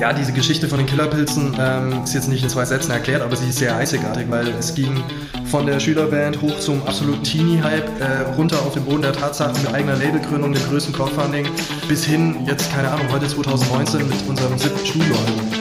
[0.00, 3.36] ja, diese Geschichte von den Killerpilzen ähm, ist jetzt nicht in zwei Sätzen erklärt, aber
[3.36, 5.02] sie ist sehr einzigartig, weil es ging
[5.44, 9.72] von der Schülerband hoch zum absoluten Teenie-Hype, äh, runter auf den Boden der Tatsachen mit
[9.72, 11.46] eigener Labelgründung, dem größten Crowdfunding,
[11.88, 15.53] bis hin, jetzt keine Ahnung, heute 2019 mit unserem siebten Studioalbum.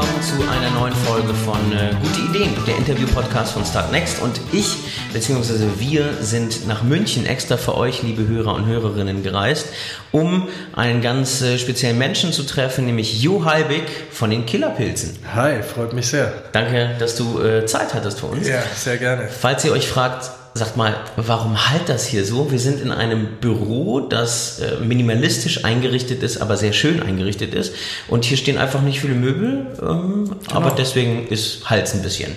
[0.00, 4.22] Zu einer neuen Folge von äh, Gute Ideen, der Interview-Podcast von Start Next.
[4.22, 4.76] Und ich,
[5.12, 9.66] beziehungsweise wir, sind nach München extra für euch, liebe Hörer und Hörerinnen, gereist,
[10.12, 15.18] um einen ganz äh, speziellen Menschen zu treffen, nämlich Jo Halbig von den Killerpilzen.
[15.34, 16.32] Hi, freut mich sehr.
[16.52, 18.48] Danke, dass du äh, Zeit hattest für uns.
[18.48, 19.28] Ja, sehr gerne.
[19.28, 22.50] Falls ihr euch fragt, sagt mal, warum halt das hier so?
[22.50, 27.74] Wir sind in einem Büro, das äh, minimalistisch eingerichtet ist, aber sehr schön eingerichtet ist.
[28.08, 30.36] Und hier stehen einfach nicht viele Möbel, ähm, genau.
[30.48, 32.32] aber deswegen ist Hals ein bisschen.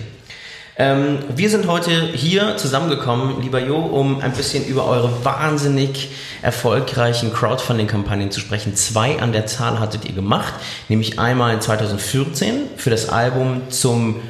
[0.76, 6.10] Ähm, wir sind heute hier zusammengekommen, lieber Jo, um ein bisschen über eure wahnsinnig
[6.42, 8.74] erfolgreichen Crowdfunding-Kampagnen zu sprechen.
[8.74, 10.52] Zwei an der Zahl hattet ihr gemacht,
[10.88, 14.20] nämlich einmal 2014 für das Album zum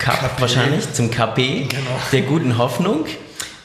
[0.00, 1.82] Cup wahrscheinlich, zum KP genau.
[2.10, 3.04] der guten Hoffnung.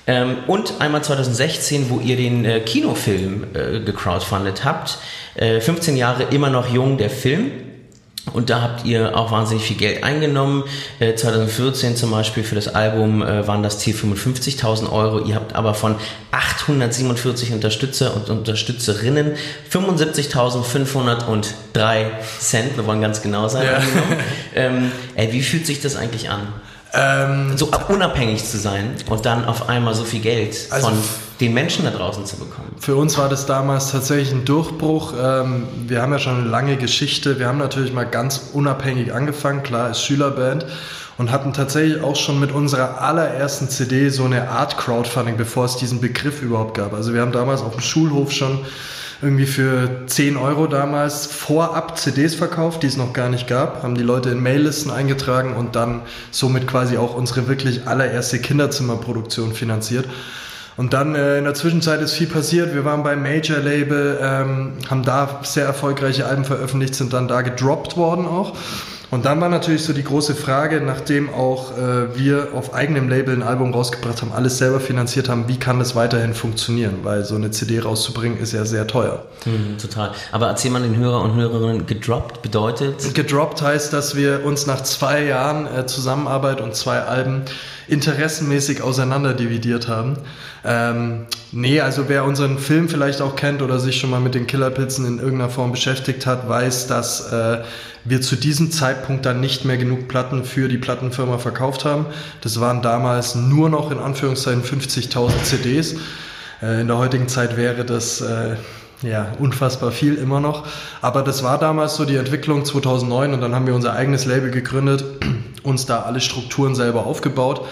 [0.06, 5.00] Ähm, und einmal 2016, wo ihr den äh, Kinofilm äh, gecrowdfundet habt.
[5.34, 7.52] Äh, 15 Jahre immer noch jung, der Film.
[8.34, 10.66] Und da habt ihr auch wahnsinnig viel Geld eingenommen.
[11.00, 15.20] Äh, 2014 zum Beispiel für das Album äh, waren das Ziel 55.000 Euro.
[15.20, 15.96] Ihr habt aber von
[16.32, 19.36] 847 Unterstützer und Unterstützerinnen
[19.72, 22.06] 75.503
[22.40, 23.80] Cent, wir wollen ganz genau sein, ja.
[24.56, 26.42] ähm, ey, wie fühlt sich das eigentlich an?
[26.94, 30.98] Ähm, so unabhängig zu sein und dann auf einmal so viel Geld also von
[31.40, 32.76] den Menschen da draußen zu bekommen.
[32.80, 35.14] Für uns war das damals tatsächlich ein Durchbruch.
[35.20, 37.40] Ähm, wir haben ja schon eine lange Geschichte.
[37.40, 40.66] Wir haben natürlich mal ganz unabhängig angefangen, klar als Schülerband
[41.18, 45.78] und hatten tatsächlich auch schon mit unserer allerersten CD so eine Art Crowdfunding, bevor es
[45.78, 46.94] diesen Begriff überhaupt gab.
[46.94, 48.60] Also wir haben damals auf dem Schulhof schon
[49.22, 53.96] irgendwie für 10 Euro damals vorab CDs verkauft, die es noch gar nicht gab, haben
[53.96, 56.02] die Leute in Maillisten eingetragen und dann
[56.32, 60.06] somit quasi auch unsere wirklich allererste Kinderzimmerproduktion finanziert.
[60.78, 62.74] Und dann äh, in der Zwischenzeit ist viel passiert.
[62.74, 67.42] Wir waren beim Major Label, ähm, haben da sehr erfolgreiche Alben veröffentlicht, sind dann da
[67.42, 68.58] gedroppt worden auch.
[69.12, 73.36] Und dann war natürlich so die große Frage, nachdem auch äh, wir auf eigenem Label
[73.36, 77.00] ein Album rausgebracht haben, alles selber finanziert haben, wie kann das weiterhin funktionieren?
[77.04, 79.24] Weil so eine CD rauszubringen ist ja sehr teuer.
[79.46, 80.12] Mhm, total.
[80.32, 83.14] Aber erzähl mal den Hörer und Hörerinnen, gedroppt bedeutet?
[83.14, 87.44] Gedroppt heißt, dass wir uns nach zwei Jahren äh, Zusammenarbeit und zwei Alben
[87.88, 90.18] interessenmäßig auseinanderdividiert haben.
[90.64, 94.48] Ähm, nee, also wer unseren Film vielleicht auch kennt oder sich schon mal mit den
[94.48, 97.60] Killerpilzen in irgendeiner Form beschäftigt hat, weiß, dass äh,
[98.06, 102.06] wir zu diesem Zeitpunkt dann nicht mehr genug Platten für die Plattenfirma verkauft haben.
[102.42, 105.96] Das waren damals nur noch in Anführungszeichen 50.000 CDs.
[106.62, 108.56] Äh, in der heutigen Zeit wäre das äh,
[109.02, 110.66] ja, unfassbar viel immer noch.
[111.02, 114.52] Aber das war damals so die Entwicklung 2009 und dann haben wir unser eigenes Label
[114.52, 115.04] gegründet,
[115.64, 117.68] uns da alle Strukturen selber aufgebaut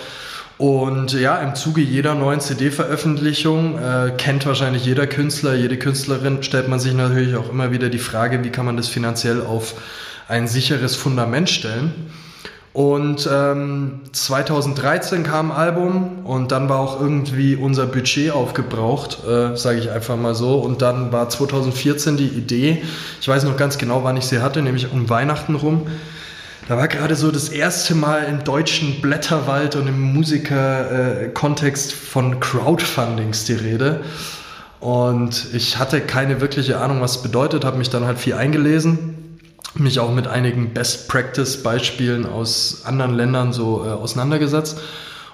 [0.58, 6.68] und ja, im Zuge jeder neuen CD-Veröffentlichung äh, kennt wahrscheinlich jeder Künstler, jede Künstlerin, stellt
[6.68, 9.74] man sich natürlich auch immer wieder die Frage, wie kann man das finanziell auf
[10.34, 11.94] ein sicheres Fundament stellen.
[12.74, 19.56] Und ähm, 2013 kam ein Album und dann war auch irgendwie unser Budget aufgebraucht, äh,
[19.56, 20.56] sage ich einfach mal so.
[20.56, 22.82] Und dann war 2014 die Idee,
[23.22, 25.86] ich weiß noch ganz genau, wann ich sie hatte, nämlich um Weihnachten rum,
[26.68, 33.46] da war gerade so das erste Mal im deutschen Blätterwald und im Musiker-Kontext von Crowdfundings
[33.46, 34.00] die Rede.
[34.80, 39.13] Und ich hatte keine wirkliche Ahnung, was es bedeutet, habe mich dann halt viel eingelesen,
[39.76, 44.80] mich auch mit einigen Best-Practice-Beispielen aus anderen Ländern so äh, auseinandergesetzt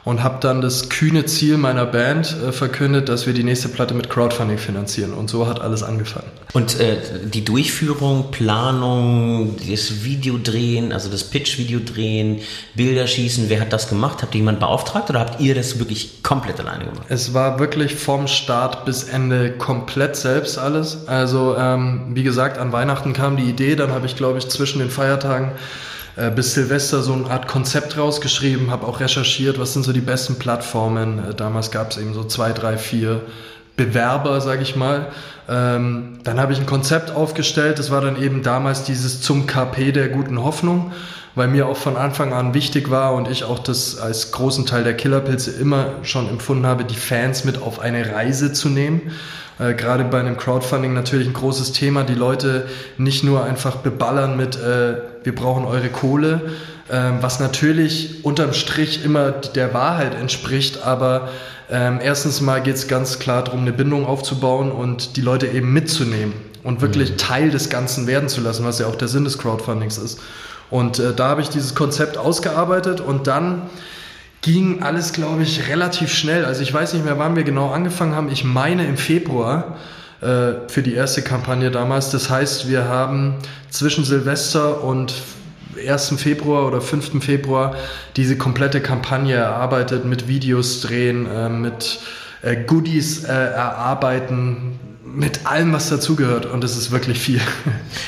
[0.06, 3.94] und habe dann das kühne Ziel meiner Band äh, verkündet, dass wir die nächste Platte
[3.94, 5.14] mit Crowdfunding finanzieren.
[5.14, 6.28] Und so hat alles angefangen.
[6.54, 12.40] Und äh, die Durchführung, Planung, das Videodrehen, also das Pitch-Video drehen,
[12.76, 14.22] Bilder schießen, wer hat das gemacht?
[14.22, 17.06] Habt ihr jemanden beauftragt oder habt ihr das wirklich komplett alleine gemacht?
[17.10, 21.08] Es war wirklich vom Start bis Ende komplett selbst alles.
[21.08, 24.80] Also ähm, wie gesagt, an Weihnachten kam die Idee, dann habe ich, glaube ich, zwischen
[24.80, 25.52] den Feiertagen
[26.16, 30.02] äh, bis Silvester so eine Art Konzept rausgeschrieben, habe auch recherchiert, was sind so die
[30.02, 31.20] besten Plattformen.
[31.20, 33.22] Äh, damals gab es eben so zwei, drei, vier
[33.78, 35.08] Bewerber, sage ich mal.
[35.48, 39.92] Ähm, dann habe ich ein Konzept aufgestellt, das war dann eben damals dieses zum KP
[39.94, 40.92] der guten Hoffnung,
[41.34, 44.84] weil mir auch von Anfang an wichtig war und ich auch das als großen Teil
[44.84, 49.14] der Killerpilze immer schon empfunden habe, die Fans mit auf eine Reise zu nehmen.
[49.60, 52.68] Äh, Gerade bei einem Crowdfunding natürlich ein großes Thema, die Leute
[52.98, 56.42] nicht nur einfach beballern mit, äh, wir brauchen eure Kohle,
[56.90, 61.30] ähm, was natürlich unterm Strich immer der Wahrheit entspricht, aber
[61.70, 65.72] ähm, erstens mal geht es ganz klar darum, eine Bindung aufzubauen und die Leute eben
[65.72, 66.34] mitzunehmen
[66.64, 67.18] und wirklich mhm.
[67.18, 70.20] Teil des Ganzen werden zu lassen, was ja auch der Sinn des Crowdfundings ist.
[70.72, 73.64] Und äh, da habe ich dieses Konzept ausgearbeitet und dann
[74.42, 76.46] ging alles, glaube ich, relativ schnell.
[76.46, 78.32] Also ich weiß nicht mehr, wann wir genau angefangen haben.
[78.32, 79.78] Ich meine im Februar
[80.22, 82.10] äh, für die erste Kampagne damals.
[82.12, 83.36] Das heißt, wir haben
[83.70, 85.14] zwischen Silvester und
[85.88, 86.16] 1.
[86.18, 87.24] Februar oder 5.
[87.24, 87.76] Februar
[88.16, 92.00] diese komplette Kampagne erarbeitet mit Videos drehen, äh, mit
[92.42, 94.80] äh, Goodies äh, erarbeiten,
[95.14, 97.42] mit allem, was dazugehört und es ist wirklich viel.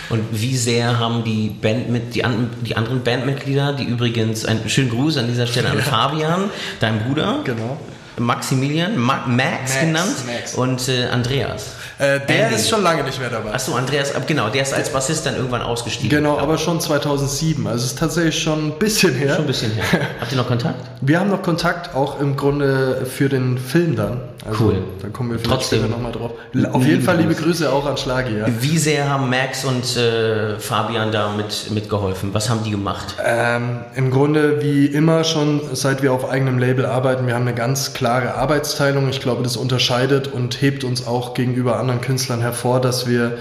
[0.09, 4.67] Und wie sehr haben die Band mit die, an, die anderen Bandmitglieder, die übrigens einen
[4.69, 6.49] schönen Gruß an dieser Stelle an Fabian,
[6.79, 7.79] dein Bruder, genau.
[8.17, 10.55] Maximilian, Ma Max, Max, genannt Max.
[10.55, 11.75] und äh, Andreas.
[11.97, 12.55] Äh, der Andy.
[12.55, 13.53] ist schon lange nicht mehr dabei.
[13.53, 16.09] Achso, Andreas, genau, der ist als Bassist dann irgendwann ausgestiegen.
[16.09, 17.65] Genau, aber schon 2007.
[17.67, 19.35] Also es ist tatsächlich schon ein bisschen her.
[19.35, 19.83] Schon ein bisschen her.
[20.19, 20.79] Habt ihr noch Kontakt?
[21.01, 24.21] Wir haben noch Kontakt, auch im Grunde für den Film dann.
[24.43, 24.83] Also, cool.
[25.01, 26.31] Da kommen wir vielleicht Trotzdem, später nochmal drauf.
[26.71, 28.39] Auf jeden Fall liebe Grüße auch an Schlagi.
[28.39, 28.47] Ja.
[28.59, 32.33] Wie sehr haben Max und äh, Fabian da mit, mitgeholfen?
[32.33, 33.15] Was haben die gemacht?
[33.23, 37.55] Ähm, Im Grunde wie immer schon, seit wir auf eigenem Label arbeiten, wir haben eine
[37.55, 39.09] ganz klare Arbeitsteilung.
[39.09, 43.37] Ich glaube, das unterscheidet und hebt uns auch gegenüber anderen Künstlern hervor, dass wir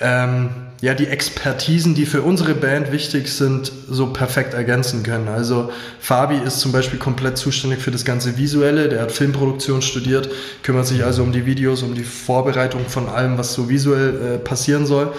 [0.00, 0.50] ähm,
[0.80, 5.28] ja, die Expertisen, die für unsere Band wichtig sind, so perfekt ergänzen können.
[5.28, 5.70] Also
[6.00, 10.28] Fabi ist zum Beispiel komplett zuständig für das ganze Visuelle, der hat Filmproduktion studiert,
[10.62, 14.38] kümmert sich also um die Videos, um die Vorbereitung von allem, was so visuell äh,
[14.38, 15.12] passieren soll.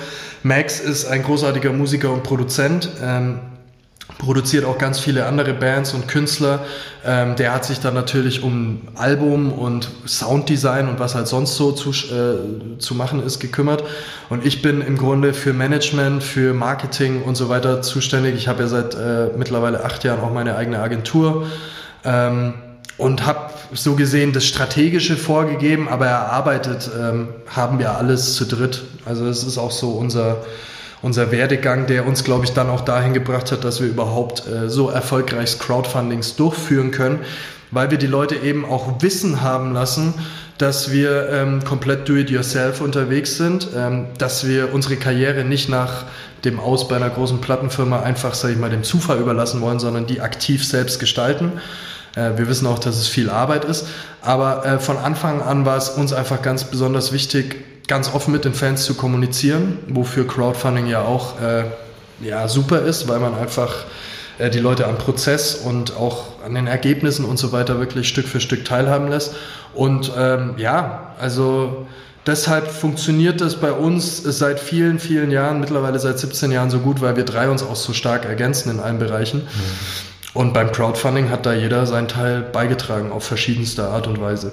[0.44, 2.90] Max ist ein großartiger Musiker und Produzent.
[3.02, 3.40] Ähm,
[4.18, 6.66] produziert auch ganz viele andere Bands und Künstler.
[7.06, 11.72] Ähm, der hat sich dann natürlich um Album und Sounddesign und was halt sonst so
[11.72, 13.84] zu, äh, zu machen ist gekümmert.
[14.30, 18.36] Und ich bin im Grunde für Management, für Marketing und so weiter zuständig.
[18.36, 21.46] Ich habe ja seit äh, mittlerweile acht Jahren auch meine eigene Agentur.
[22.04, 22.54] Ähm,
[22.98, 28.84] und habe so gesehen das Strategische vorgegeben, aber erarbeitet ähm, haben wir alles zu dritt.
[29.06, 30.38] Also es ist auch so unser
[31.02, 34.70] unser Werdegang, der uns, glaube ich, dann auch dahin gebracht hat, dass wir überhaupt äh,
[34.70, 37.20] so erfolgreich Crowdfundings durchführen können,
[37.72, 40.14] weil wir die Leute eben auch wissen haben lassen,
[40.58, 46.06] dass wir ähm, komplett do-it-yourself unterwegs sind, ähm, dass wir unsere Karriere nicht nach
[46.46, 50.08] dem Aus bei einer großen Plattenfirma einfach, sage ich mal, dem Zufall überlassen wollen, sondern
[50.08, 51.54] die aktiv selbst gestalten.
[52.16, 53.88] Äh, wir wissen auch, dass es viel Arbeit ist,
[54.22, 58.46] aber äh, von Anfang an war es uns einfach ganz besonders wichtig, ganz offen mit
[58.46, 61.64] den Fans zu kommunizieren, wofür Crowdfunding ja auch äh,
[62.22, 63.86] ja, super ist, weil man einfach
[64.38, 68.28] äh, die Leute am Prozess und auch an den Ergebnissen und so weiter wirklich Stück
[68.28, 69.36] für Stück teilhaben lässt.
[69.74, 71.88] Und ähm, ja, also
[72.26, 77.02] deshalb funktioniert das bei uns seit vielen, vielen Jahren, mittlerweile seit 17 Jahren so gut,
[77.02, 79.40] weil wir drei uns auch so stark ergänzen in allen Bereichen.
[79.40, 80.32] Mhm.
[80.34, 84.52] Und beim Crowdfunding hat da jeder seinen Teil beigetragen auf verschiedenste Art und Weise.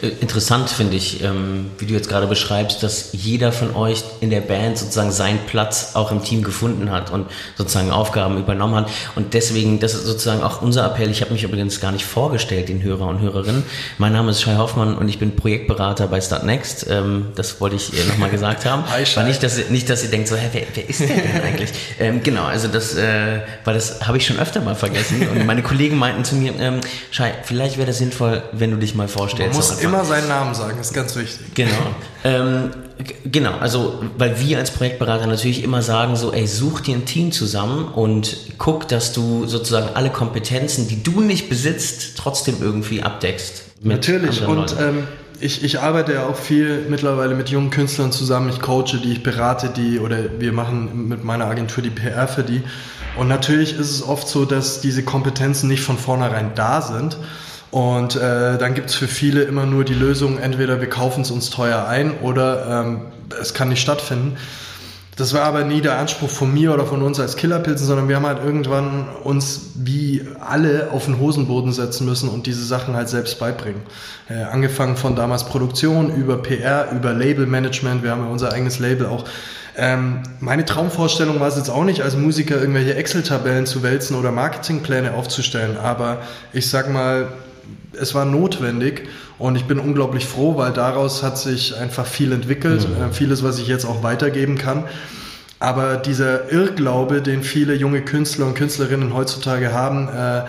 [0.00, 4.30] Äh, interessant finde ich, ähm, wie du jetzt gerade beschreibst, dass jeder von euch in
[4.30, 7.26] der Band sozusagen seinen Platz auch im Team gefunden hat und
[7.56, 8.90] sozusagen Aufgaben übernommen hat.
[9.14, 11.10] Und deswegen, das ist sozusagen auch unser Appell.
[11.10, 13.62] Ich habe mich übrigens gar nicht vorgestellt, den Hörer und Hörerinnen.
[13.98, 16.86] Mein Name ist Shai Hoffmann und ich bin Projektberater bei Startnext.
[16.90, 18.84] Ähm, das wollte ich nochmal gesagt haben.
[18.90, 19.24] Hi, Shai.
[19.24, 21.70] nicht, dass, nicht, dass ihr denkt, so, hä, wer, wer ist der denn eigentlich?
[21.98, 25.26] ähm, genau, also das, äh, weil das habe ich schon öfter mal vergessen.
[25.28, 28.94] Und meine Kollegen meinten zu mir, ähm, Shai, vielleicht wäre das sinnvoll, wenn du dich
[28.94, 31.54] mal vorstellst immer seinen Namen sagen, ist ganz wichtig.
[31.54, 31.72] Genau.
[32.24, 32.70] ähm,
[33.24, 37.32] genau, also weil wir als Projektberater natürlich immer sagen, so, ey, such dir ein Team
[37.32, 43.64] zusammen und guck, dass du sozusagen alle Kompetenzen, die du nicht besitzt, trotzdem irgendwie abdeckst.
[43.82, 44.46] Natürlich.
[44.46, 45.06] Und ähm,
[45.40, 48.48] ich, ich arbeite ja auch viel mittlerweile mit jungen Künstlern zusammen.
[48.48, 52.42] Ich coache die, ich berate die oder wir machen mit meiner Agentur die PR für
[52.42, 52.62] die.
[53.16, 57.16] Und natürlich ist es oft so, dass diese Kompetenzen nicht von vornherein da sind.
[57.70, 61.30] Und äh, dann gibt es für viele immer nur die Lösung, entweder wir kaufen es
[61.30, 63.00] uns teuer ein oder ähm,
[63.40, 64.36] es kann nicht stattfinden.
[65.16, 68.16] Das war aber nie der Anspruch von mir oder von uns als Killerpilzen, sondern wir
[68.16, 73.08] haben halt irgendwann uns wie alle auf den Hosenboden setzen müssen und diese Sachen halt
[73.08, 73.80] selbst beibringen.
[74.28, 78.02] Äh, angefangen von damals Produktion über PR, über Labelmanagement.
[78.02, 79.24] Wir haben ja unser eigenes Label auch.
[79.78, 84.32] Ähm, meine Traumvorstellung war es jetzt auch nicht, als Musiker irgendwelche Excel-Tabellen zu wälzen oder
[84.32, 85.78] Marketingpläne aufzustellen.
[85.78, 86.18] Aber
[86.52, 87.28] ich sag mal,
[88.00, 92.88] es war notwendig und ich bin unglaublich froh, weil daraus hat sich einfach viel entwickelt,
[92.88, 93.04] mhm.
[93.04, 94.84] Äh, vieles, was ich jetzt auch weitergeben kann.
[95.58, 100.44] Aber dieser Irrglaube, den viele junge Künstler und Künstlerinnen heutzutage haben, äh,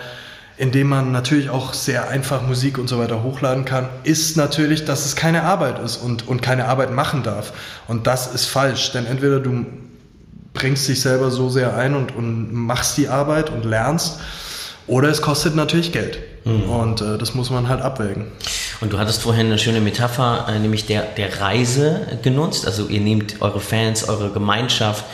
[0.58, 5.06] indem man natürlich auch sehr einfach Musik und so weiter hochladen kann, ist natürlich, dass
[5.06, 7.52] es keine Arbeit ist und, und keine Arbeit machen darf.
[7.86, 9.64] Und das ist falsch, denn entweder du
[10.52, 14.18] bringst dich selber so sehr ein und, und machst die Arbeit und lernst,
[14.88, 16.18] oder es kostet natürlich Geld.
[16.48, 16.70] Mhm.
[16.70, 18.26] Und äh, das muss man halt abwägen.
[18.80, 22.66] Und du hattest vorhin eine schöne Metapher, äh, nämlich der, der Reise genutzt.
[22.66, 25.04] Also ihr nehmt eure Fans, eure Gemeinschaft,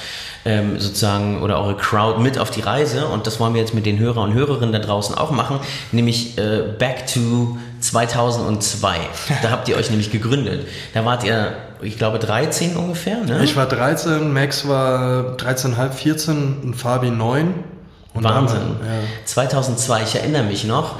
[0.44, 3.86] ähm, sozusagen oder eure Crowd mit auf die Reise und das wollen wir jetzt mit
[3.86, 5.58] den Hörer und Hörerinnen da draußen auch machen,
[5.92, 8.96] nämlich äh, Back to 2002.
[9.42, 10.66] Da habt ihr euch nämlich gegründet.
[10.92, 13.42] Da wart ihr, ich glaube, 13 ungefähr, ne?
[13.42, 17.54] Ich war 13, Max war 13,5, 14 und Fabi 9.
[18.14, 18.60] Und Wahnsinn.
[18.78, 19.08] Dann, ja.
[19.24, 20.96] 2002, ich erinnere mich noch.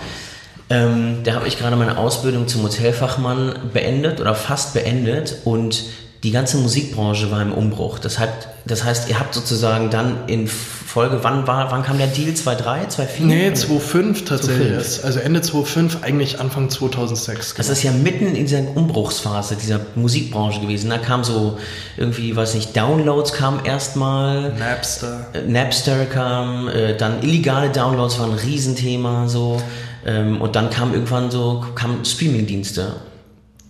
[0.71, 5.85] Ähm, da habe ich gerade meine Ausbildung zum Hotelfachmann beendet oder fast beendet und
[6.25, 7.99] die ganze Musikbranche war im Umbruch.
[7.99, 8.31] Das, hat,
[8.65, 12.31] das heißt, ihr habt sozusagen dann in Folge, wann, war, wann kam der Deal?
[12.31, 13.07] 2.3, 2.4?
[13.21, 15.01] Nee, 2.5 tatsächlich.
[15.01, 17.55] 2, also Ende 2.5, eigentlich Anfang 2006.
[17.55, 17.57] Genau.
[17.59, 20.89] Das ist ja mitten in dieser Umbruchsphase dieser Musikbranche gewesen.
[20.89, 21.59] Da kam so
[21.99, 24.55] irgendwie, weiß nicht, Downloads kamen erstmal.
[24.55, 25.27] Napster.
[25.35, 29.61] Äh, Napster kam, äh, dann illegale Downloads waren ein Riesenthema so.
[30.07, 32.95] Ähm, und dann kam irgendwann so, kamen Streamingdienste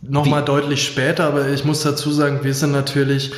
[0.09, 3.33] nochmal deutlich später, aber ich muss dazu sagen, wir sind natürlich,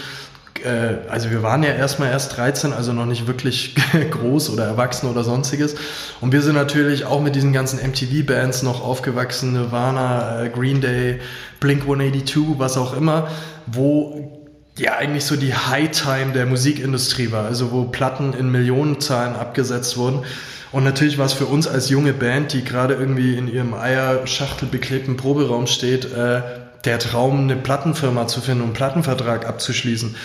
[0.65, 3.75] äh, also wir waren ja erstmal erst 13, also noch nicht wirklich
[4.11, 5.77] groß oder erwachsen oder sonstiges.
[6.21, 11.21] Und wir sind natürlich auch mit diesen ganzen MTV-Bands noch aufgewachsen, Nirvana, äh, Green Day,
[11.61, 13.29] Blink 182, was auch immer,
[13.67, 14.33] wo
[14.79, 20.25] ja eigentlich so die High-Time der Musikindustrie war, also wo Platten in Millionenzahlen abgesetzt wurden.
[20.73, 24.69] Und natürlich war es für uns als junge Band, die gerade irgendwie in ihrem Eierschachtel
[24.69, 26.43] beklebten Proberaum steht, äh,
[26.85, 30.17] der Traum, eine Plattenfirma zu finden und einen Plattenvertrag abzuschließen.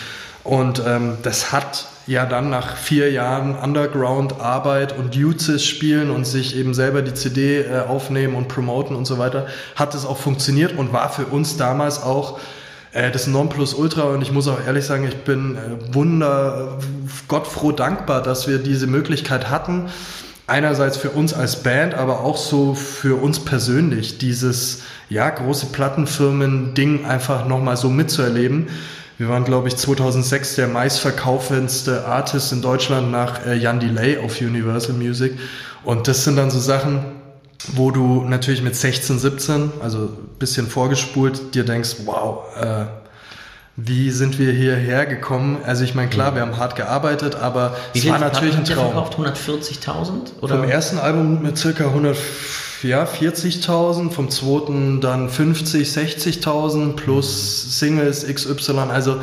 [0.44, 6.56] Und ähm, das hat ja dann nach vier Jahren Underground-Arbeit und Duces spielen und sich
[6.56, 9.46] eben selber die CD äh, aufnehmen und promoten und so weiter,
[9.76, 12.40] hat es auch funktioniert und war für uns damals auch
[12.92, 16.78] äh, das Nonplusultra und ich muss auch ehrlich sagen, ich bin äh, wunder,
[17.28, 19.90] gottfroh dankbar, dass wir diese Möglichkeit hatten
[20.52, 27.06] einerseits für uns als Band, aber auch so für uns persönlich, dieses ja große Plattenfirmen-Ding
[27.06, 28.68] einfach nochmal so mitzuerleben.
[29.16, 34.42] Wir waren, glaube ich, 2006 der meistverkaufendste Artist in Deutschland nach äh, Jan Delay auf
[34.42, 35.38] Universal Music.
[35.84, 37.02] Und das sind dann so Sachen,
[37.74, 42.84] wo du natürlich mit 16, 17, also bisschen vorgespult, dir denkst, wow, äh,
[43.76, 45.58] wie sind wir hierher gekommen?
[45.64, 48.92] Also ich meine, klar, wir haben hart gearbeitet, aber Wie es war natürlich ein Traum.
[48.92, 49.18] verkauft?
[49.18, 50.46] 140.000?
[50.46, 53.06] Vom ersten Album mit circa 140.000, ja,
[54.10, 58.72] vom zweiten dann 50, 60.000 plus Singles XY.
[58.90, 59.22] Also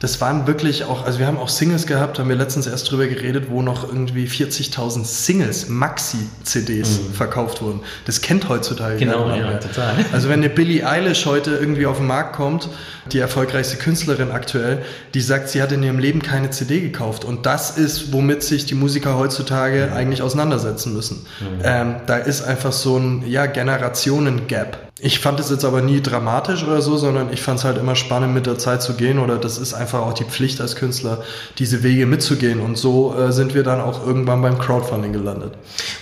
[0.00, 3.06] das waren wirklich auch, also wir haben auch Singles gehabt, haben wir letztens erst drüber
[3.06, 7.14] geredet, wo noch irgendwie 40.000 Singles, Maxi-CDs mhm.
[7.14, 7.80] verkauft wurden.
[8.06, 9.94] Das kennt heutzutage genau, ja, total.
[10.12, 12.68] Also wenn eine Billie Eilish heute irgendwie auf den Markt kommt,
[13.12, 14.82] die erfolgreichste Künstlerin aktuell,
[15.14, 17.24] die sagt, sie hat in ihrem Leben keine CD gekauft.
[17.24, 19.96] Und das ist, womit sich die Musiker heutzutage mhm.
[19.96, 21.26] eigentlich auseinandersetzen müssen.
[21.40, 21.60] Mhm.
[21.64, 24.87] Ähm, da ist einfach so ein, ja, Generationen-Gap.
[25.00, 27.94] Ich fand es jetzt aber nie dramatisch oder so, sondern ich fand es halt immer
[27.94, 31.22] spannend, mit der Zeit zu gehen oder das ist einfach auch die Pflicht als Künstler,
[31.58, 32.60] diese Wege mitzugehen.
[32.60, 35.52] Und so äh, sind wir dann auch irgendwann beim Crowdfunding gelandet.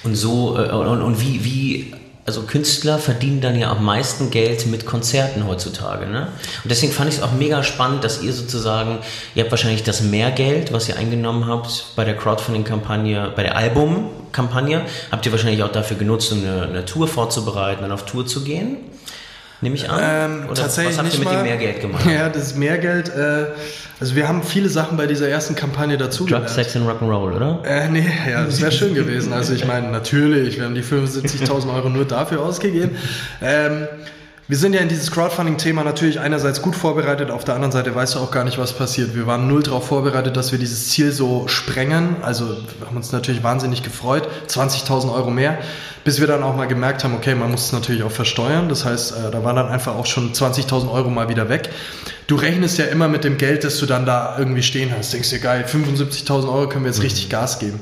[0.02, 1.92] Und so, äh, und, und wie, wie
[2.26, 6.06] also Künstler verdienen dann ja am meisten Geld mit Konzerten heutzutage.
[6.06, 6.28] Ne?
[6.64, 8.98] Und deswegen fand ich es auch mega spannend, dass ihr sozusagen,
[9.36, 14.82] ihr habt wahrscheinlich das Mehrgeld, was ihr eingenommen habt bei der Crowdfunding-Kampagne, bei der Album-Kampagne,
[15.12, 18.42] habt ihr wahrscheinlich auch dafür genutzt, um eine, eine Tour vorzubereiten, dann auf Tour zu
[18.42, 18.78] gehen.
[19.62, 20.00] Nehme ich an?
[20.02, 21.36] Ähm, Oder tatsächlich was habt ihr mit mal.
[21.36, 22.04] dem Mehrgeld gemacht?
[22.06, 23.46] Ja, das Mehrgeld, äh,
[23.98, 27.62] also wir haben viele Sachen bei dieser ersten Kampagne dazu Drug, Sex and Rock'n'Roll, oder?
[27.64, 29.32] Äh, nee, ja, das wäre schön gewesen.
[29.32, 32.96] Also ich meine, natürlich, wir haben die 75.000 Euro nur dafür ausgegeben.
[33.40, 33.88] Ähm,
[34.48, 38.14] wir sind ja in dieses Crowdfunding-Thema natürlich einerseits gut vorbereitet, auf der anderen Seite weißt
[38.14, 39.16] du auch gar nicht, was passiert.
[39.16, 42.16] Wir waren null darauf vorbereitet, dass wir dieses Ziel so sprengen.
[42.22, 42.46] Also
[42.78, 44.28] wir haben uns natürlich wahnsinnig gefreut.
[44.48, 45.58] 20.000 Euro mehr,
[46.04, 48.68] bis wir dann auch mal gemerkt haben, okay, man muss es natürlich auch versteuern.
[48.68, 51.70] Das heißt, äh, da waren dann einfach auch schon 20.000 Euro mal wieder weg.
[52.28, 55.12] Du rechnest ja immer mit dem Geld, das du dann da irgendwie stehen hast.
[55.12, 57.80] Denkst dir, geil, 75.000 Euro können wir jetzt richtig Gas geben.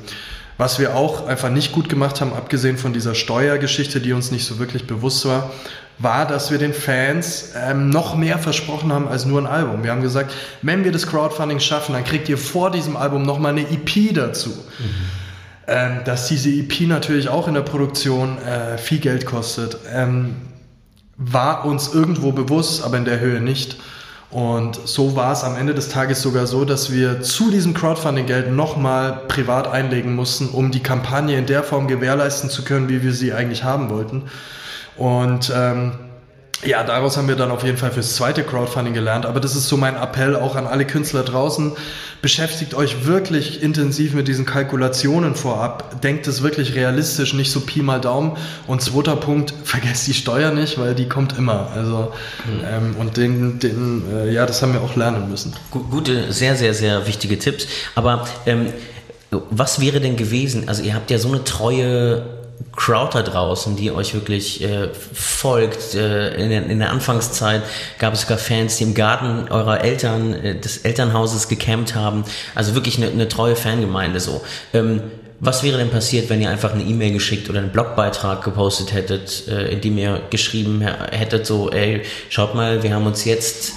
[0.57, 4.45] Was wir auch einfach nicht gut gemacht haben, abgesehen von dieser Steuergeschichte, die uns nicht
[4.45, 5.51] so wirklich bewusst war,
[5.99, 9.85] war, dass wir den Fans ähm, noch mehr versprochen haben als nur ein Album.
[9.85, 10.33] Wir haben gesagt,
[10.63, 14.51] wenn wir das Crowdfunding schaffen, dann kriegt ihr vor diesem Album nochmal eine EP dazu.
[14.51, 14.85] Mhm.
[15.67, 20.37] Ähm, dass diese EP natürlich auch in der Produktion äh, viel Geld kostet, ähm,
[21.17, 23.77] war uns irgendwo bewusst, aber in der Höhe nicht.
[24.35, 28.51] Und so war es am Ende des Tages sogar so, dass wir zu diesem Crowdfunding-Geld
[28.51, 33.13] nochmal privat einlegen mussten, um die Kampagne in der Form gewährleisten zu können, wie wir
[33.13, 34.25] sie eigentlich haben wollten.
[34.97, 35.93] Und ähm,
[36.63, 39.27] ja, daraus haben wir dann auf jeden Fall fürs zweite Crowdfunding gelernt.
[39.27, 41.73] Aber das ist so mein Appell auch an alle Künstler draußen.
[42.23, 46.01] Beschäftigt euch wirklich intensiv mit diesen Kalkulationen vorab.
[46.01, 48.37] Denkt es wirklich realistisch, nicht so Pi mal Daumen.
[48.67, 51.71] Und zweiter Punkt, vergesst die Steuer nicht, weil die kommt immer.
[51.75, 52.13] Also,
[52.47, 52.61] mhm.
[52.67, 55.55] ähm, und den, den äh, ja, das haben wir auch lernen müssen.
[55.71, 57.67] Gute, sehr, sehr, sehr wichtige Tipps.
[57.95, 58.73] Aber ähm,
[59.51, 60.69] was wäre denn gewesen?
[60.69, 62.44] Also, ihr habt ja so eine treue
[62.77, 65.95] Crowd da draußen, die euch wirklich äh, folgt.
[65.95, 67.63] Äh, in, der, in, der, Anfangszeit
[67.99, 72.25] gab es sogar Fans, die im Garten eurer Eltern, äh, des Elternhauses gecampt haben.
[72.55, 74.43] Also wirklich eine, eine treue Fangemeinde so.
[74.73, 75.03] Ähm,
[75.41, 79.47] was wäre denn passiert, wenn ihr einfach eine E-Mail geschickt oder einen Blogbeitrag gepostet hättet,
[79.49, 83.75] äh, in dem ihr geschrieben hättet, so, ey, schaut mal, wir haben uns jetzt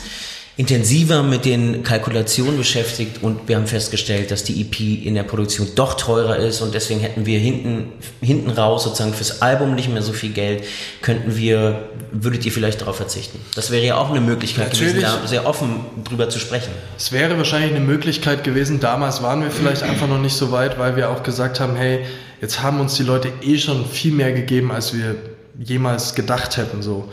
[0.58, 5.68] intensiver mit den Kalkulationen beschäftigt und wir haben festgestellt, dass die EP in der Produktion
[5.76, 10.02] doch teurer ist und deswegen hätten wir hinten, hinten raus sozusagen fürs Album nicht mehr
[10.02, 10.64] so viel Geld,
[11.04, 13.40] könnten wir, würdet ihr vielleicht darauf verzichten?
[13.54, 14.96] Das wäre ja auch eine Möglichkeit Natürlich.
[14.96, 16.72] gewesen, da sehr offen drüber zu sprechen.
[16.98, 20.80] Es wäre wahrscheinlich eine Möglichkeit gewesen, damals waren wir vielleicht einfach noch nicht so weit,
[20.80, 22.00] weil wir auch gesagt haben, hey,
[22.42, 25.18] jetzt haben uns die Leute eh schon viel mehr gegeben, als wir
[25.60, 27.10] jemals gedacht hätten, so.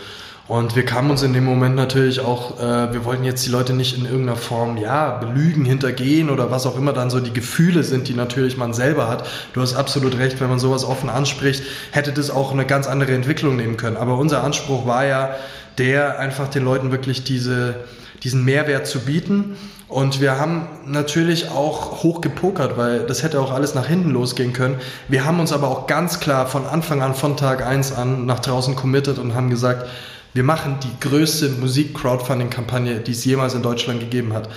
[0.47, 3.73] Und wir kamen uns in dem Moment natürlich auch, äh, wir wollten jetzt die Leute
[3.73, 7.83] nicht in irgendeiner Form, ja, belügen, hintergehen oder was auch immer dann so die Gefühle
[7.83, 9.27] sind, die natürlich man selber hat.
[9.55, 13.15] Du hast absolut recht, wenn man sowas offen anspricht, hätte das auch eine ganz andere
[13.15, 13.97] Entwicklung nehmen können.
[13.97, 15.35] Aber unser Anspruch war ja,
[15.79, 17.77] der einfach den Leuten wirklich diese,
[18.23, 19.57] diesen Mehrwert zu bieten.
[19.89, 24.53] Und wir haben natürlich auch hoch gepokert, weil das hätte auch alles nach hinten losgehen
[24.53, 24.77] können.
[25.09, 28.41] Wir haben uns aber auch ganz klar von Anfang an, von Tag eins an nach
[28.41, 29.87] draußen committed und haben gesagt,
[30.35, 34.49] wir machen die größte Musik-Crowdfunding-Kampagne, die es jemals in Deutschland gegeben hat.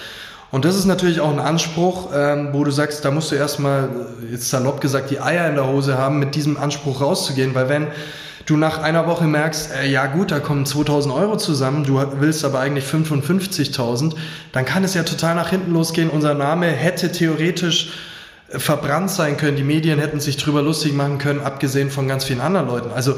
[0.50, 3.89] Und das ist natürlich auch ein Anspruch, ähm, wo du sagst, da musst du erstmal,
[4.27, 7.69] äh, jetzt salopp gesagt, die Eier in der Hose haben, mit diesem Anspruch rauszugehen, weil
[7.69, 7.88] wenn
[8.46, 12.46] du nach einer Woche merkst, äh, ja gut, da kommen 2000 Euro zusammen, du willst
[12.46, 14.15] aber eigentlich 55.000,
[14.53, 16.10] dann kann es ja total nach hinten losgehen.
[16.10, 17.91] Unser Name hätte theoretisch
[18.50, 22.39] verbrannt sein können, die Medien hätten sich drüber lustig machen können, abgesehen von ganz vielen
[22.39, 22.92] anderen Leuten.
[22.92, 23.18] Also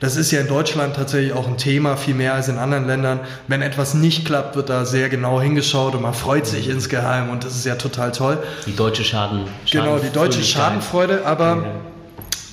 [0.00, 3.20] das ist ja in Deutschland tatsächlich auch ein Thema, viel mehr als in anderen Ländern.
[3.48, 6.74] Wenn etwas nicht klappt, wird da sehr genau hingeschaut und man freut sich mhm.
[6.74, 8.38] insgeheim und das ist ja total toll.
[8.66, 9.46] Die deutsche Schaden.
[9.70, 11.64] Genau, die deutsche Schadenfreude, aber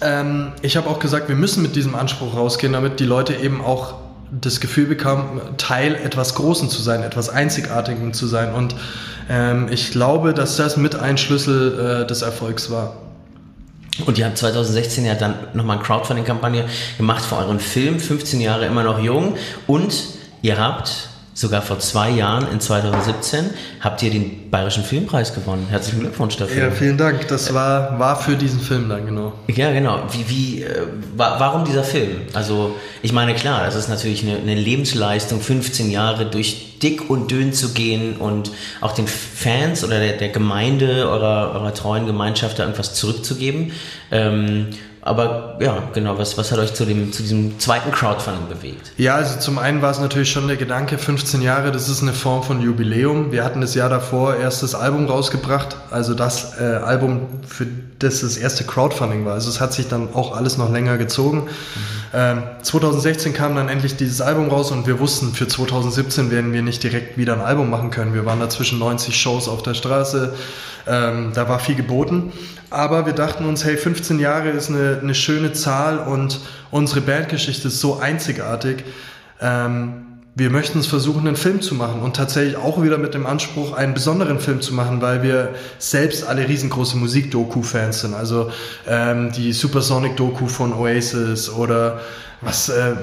[0.02, 3.64] ähm, ich habe auch gesagt, wir müssen mit diesem Anspruch rausgehen, damit die Leute eben
[3.64, 3.96] auch
[4.32, 8.54] das Gefühl bekommen, Teil etwas Großen zu sein, etwas Einzigartigem zu sein.
[8.54, 8.76] Und
[9.30, 12.98] ähm, ich glaube, dass das mit ein Schlüssel äh, des Erfolgs war.
[14.06, 16.66] Und ihr habt 2016 ja dann nochmal eine Crowdfunding-Kampagne
[16.98, 19.38] gemacht für euren Film, 15 Jahre immer noch jung.
[19.68, 19.94] Und
[20.42, 23.50] ihr habt sogar vor zwei Jahren, in 2017,
[23.82, 25.68] habt ihr den Bayerischen Filmpreis gewonnen.
[25.70, 26.64] Herzlichen Glückwunsch dafür.
[26.64, 27.28] Ja, vielen Dank.
[27.28, 29.34] Das war, war für diesen Film dann, genau.
[29.48, 30.04] Ja, genau.
[30.12, 32.22] Wie, wie, äh, warum dieser Film?
[32.34, 37.30] Also, ich meine, klar, das ist natürlich eine, eine Lebensleistung, 15 Jahre durch dick und
[37.30, 42.60] dünn zu gehen und auch den Fans oder der, der Gemeinde, eurer, eurer treuen Gemeinschaft
[42.60, 43.74] da irgendwas zurückzugeben.
[44.10, 44.68] Ähm,
[45.06, 48.92] aber ja, genau, was, was hat euch zu, dem, zu diesem zweiten Crowdfunding bewegt?
[48.98, 52.12] Ja, also zum einen war es natürlich schon der Gedanke, 15 Jahre, das ist eine
[52.12, 53.32] Form von Jubiläum.
[53.32, 57.68] Wir hatten das Jahr davor erst das Album rausgebracht, also das äh, Album, für
[58.00, 59.36] das das erste Crowdfunding war.
[59.36, 61.44] Also es hat sich dann auch alles noch länger gezogen.
[61.44, 61.50] Mhm.
[62.16, 66.64] Ähm, 2016 kam dann endlich dieses Album raus und wir wussten, für 2017 werden wir
[66.64, 68.16] nicht direkt wieder ein Album machen können.
[68.16, 70.34] Wir waren da zwischen 90 Shows auf der Straße,
[70.88, 72.32] ähm, da war viel geboten.
[72.70, 76.40] Aber wir dachten uns, hey, 15 Jahre ist eine, eine schöne Zahl und
[76.72, 78.84] unsere Bandgeschichte ist so einzigartig.
[79.42, 80.06] Ähm,
[80.38, 83.72] wir möchten es versuchen, einen Film zu machen und tatsächlich auch wieder mit dem Anspruch,
[83.72, 88.14] einen besonderen Film zu machen, weil wir selbst alle riesengroße Musik-Doku-Fans sind.
[88.14, 88.52] Also
[88.86, 92.02] ähm, die Supersonic-Doku von Oasis oder
[92.42, 92.96] was äh,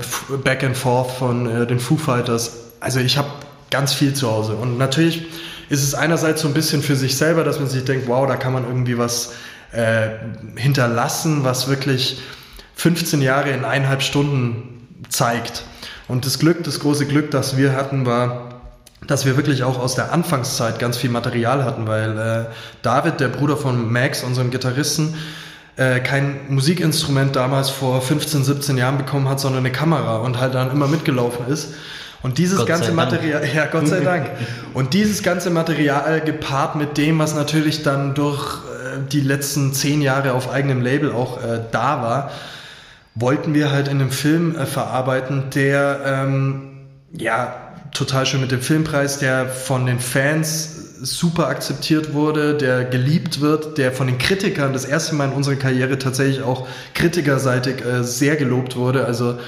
[0.45, 2.53] Back and Forth von äh, den Foo Fighters.
[2.81, 3.29] Also ich habe
[3.71, 5.25] ganz viel zu Hause und natürlich
[5.71, 8.37] ist es einerseits so ein bisschen für sich selber, dass man sich denkt, wow, da
[8.37, 9.33] kann man irgendwie was
[9.73, 10.11] äh,
[10.57, 12.21] hinterlassen, was wirklich
[12.77, 15.65] 15 Jahre in eineinhalb Stunden zeigt.
[16.09, 18.61] Und das Glück, das große Glück, das wir hatten, war,
[19.07, 22.45] dass wir wirklich auch aus der Anfangszeit ganz viel Material hatten, weil äh,
[22.83, 25.15] David, der Bruder von Max, unserem Gitarristen,
[25.77, 30.55] äh, kein Musikinstrument damals vor 15, 17 Jahren bekommen hat, sondern eine Kamera und halt
[30.55, 31.75] dann immer mitgelaufen ist.
[32.23, 34.31] Und dieses Gott ganze Material, ja, Gott sei Dank.
[34.75, 38.61] Und dieses ganze Material gepaart mit dem, was natürlich dann durch
[39.11, 42.31] die letzten zehn Jahre auf eigenem Label auch äh, da war,
[43.15, 47.55] wollten wir halt in einem Film äh, verarbeiten, der ähm, ja
[47.93, 53.77] total schön mit dem Filmpreis, der von den Fans super akzeptiert wurde, der geliebt wird,
[53.77, 58.37] der von den Kritikern das erste Mal in unserer Karriere tatsächlich auch kritikerseitig äh, sehr
[58.37, 59.05] gelobt wurde.
[59.05, 59.39] Also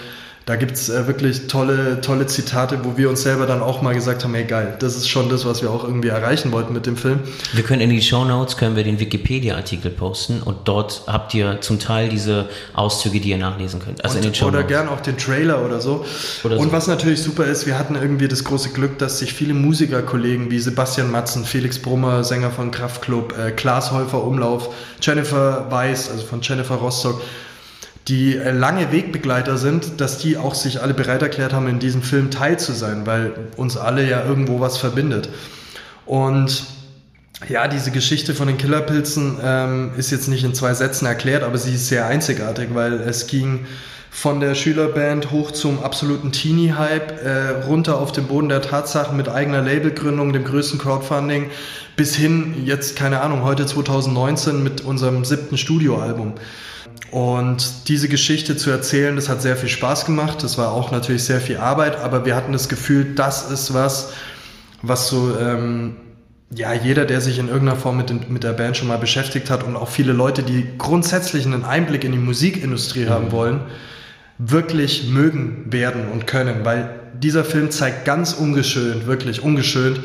[0.46, 4.24] da gibt's äh, wirklich tolle, tolle Zitate, wo wir uns selber dann auch mal gesagt
[4.24, 6.98] haben, hey geil, das ist schon das, was wir auch irgendwie erreichen wollten mit dem
[6.98, 7.20] Film.
[7.54, 11.62] Wir können in die Show Notes können wir den Wikipedia-Artikel posten und dort habt ihr
[11.62, 14.04] zum Teil diese Auszüge, die ihr nachlesen könnt.
[14.04, 16.04] Also und, in den Show Oder gern auch den Trailer oder so.
[16.44, 16.72] Oder und so.
[16.72, 20.58] was natürlich super ist, wir hatten irgendwie das große Glück, dass sich viele Musikerkollegen wie
[20.58, 26.42] Sebastian Matzen, Felix Brummer, Sänger von Kraftklub, äh, Klaas Häufer Umlauf, Jennifer Weiss, also von
[26.42, 27.22] Jennifer Rostock,
[28.08, 32.02] die äh, lange Wegbegleiter sind, dass die auch sich alle bereit erklärt haben, in diesem
[32.02, 35.28] Film teil zu sein, weil uns alle ja irgendwo was verbindet.
[36.06, 36.64] Und
[37.48, 41.58] ja, diese Geschichte von den Killerpilzen ähm, ist jetzt nicht in zwei Sätzen erklärt, aber
[41.58, 43.66] sie ist sehr einzigartig, weil es ging
[44.14, 49.28] von der Schülerband hoch zum absoluten Teenie-Hype, äh, runter auf den Boden der Tatsachen mit
[49.28, 51.50] eigener Labelgründung, dem größten Crowdfunding,
[51.96, 56.34] bis hin jetzt, keine Ahnung, heute 2019 mit unserem siebten Studioalbum.
[57.10, 60.44] Und diese Geschichte zu erzählen, das hat sehr viel Spaß gemacht.
[60.44, 64.12] Das war auch natürlich sehr viel Arbeit, aber wir hatten das Gefühl, das ist was,
[64.80, 65.96] was so, ähm,
[66.54, 69.50] ja, jeder, der sich in irgendeiner Form mit, den, mit der Band schon mal beschäftigt
[69.50, 73.10] hat und auch viele Leute, die grundsätzlich einen Einblick in die Musikindustrie mhm.
[73.10, 73.60] haben wollen,
[74.38, 80.00] wirklich mögen werden und können, weil dieser Film zeigt ganz ungeschönt, wirklich ungeschönt,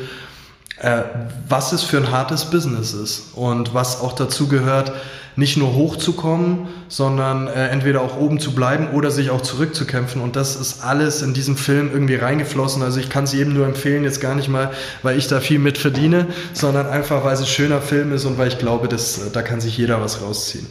[0.78, 1.02] äh,
[1.48, 4.92] was es für ein hartes Business ist und was auch dazu gehört,
[5.36, 10.20] nicht nur hochzukommen, sondern äh, entweder auch oben zu bleiben oder sich auch zurückzukämpfen.
[10.20, 12.82] Und das ist alles in diesem Film irgendwie reingeflossen.
[12.82, 14.70] Also ich kann es jedem nur empfehlen, jetzt gar nicht mal,
[15.02, 18.38] weil ich da viel mit verdiene, sondern einfach, weil es ein schöner Film ist und
[18.38, 20.66] weil ich glaube, dass, äh, da kann sich jeder was rausziehen.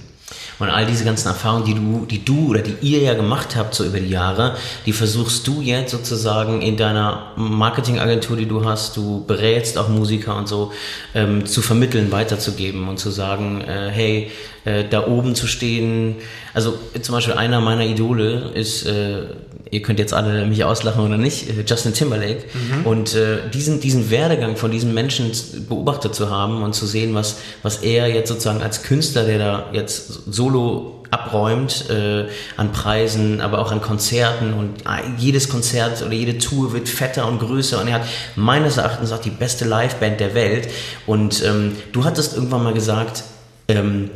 [0.59, 3.73] Und all diese ganzen Erfahrungen, die du, die du oder die ihr ja gemacht habt
[3.73, 8.97] so über die Jahre, die versuchst du jetzt sozusagen in deiner Marketingagentur, die du hast,
[8.97, 10.73] du berätst auch Musiker und so,
[11.15, 14.31] ähm, zu vermitteln, weiterzugeben und zu sagen, äh, hey,
[14.65, 16.15] äh, da oben zu stehen.
[16.53, 19.23] Also zum Beispiel einer meiner Idole ist, äh,
[19.71, 22.45] ihr könnt jetzt alle mich auslachen oder nicht, äh, Justin Timberlake.
[22.53, 22.85] Mhm.
[22.85, 25.31] Und äh, diesen, diesen Werdegang von diesem Menschen
[25.67, 29.69] beobachtet zu haben und zu sehen, was, was er jetzt sozusagen als Künstler, der da
[29.73, 36.13] jetzt solo abräumt äh, an Preisen, aber auch an Konzerten und äh, jedes Konzert oder
[36.13, 38.03] jede Tour wird fetter und größer und er hat
[38.35, 40.69] meines Erachtens auch die beste Liveband der Welt
[41.07, 43.23] und ähm, du hattest irgendwann mal gesagt,
[43.67, 44.11] ähm,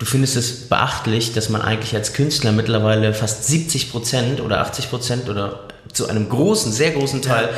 [0.00, 4.90] du findest es beachtlich, dass man eigentlich als Künstler mittlerweile fast 70 Prozent oder 80
[4.90, 7.50] Prozent oder zu einem großen, sehr großen Teil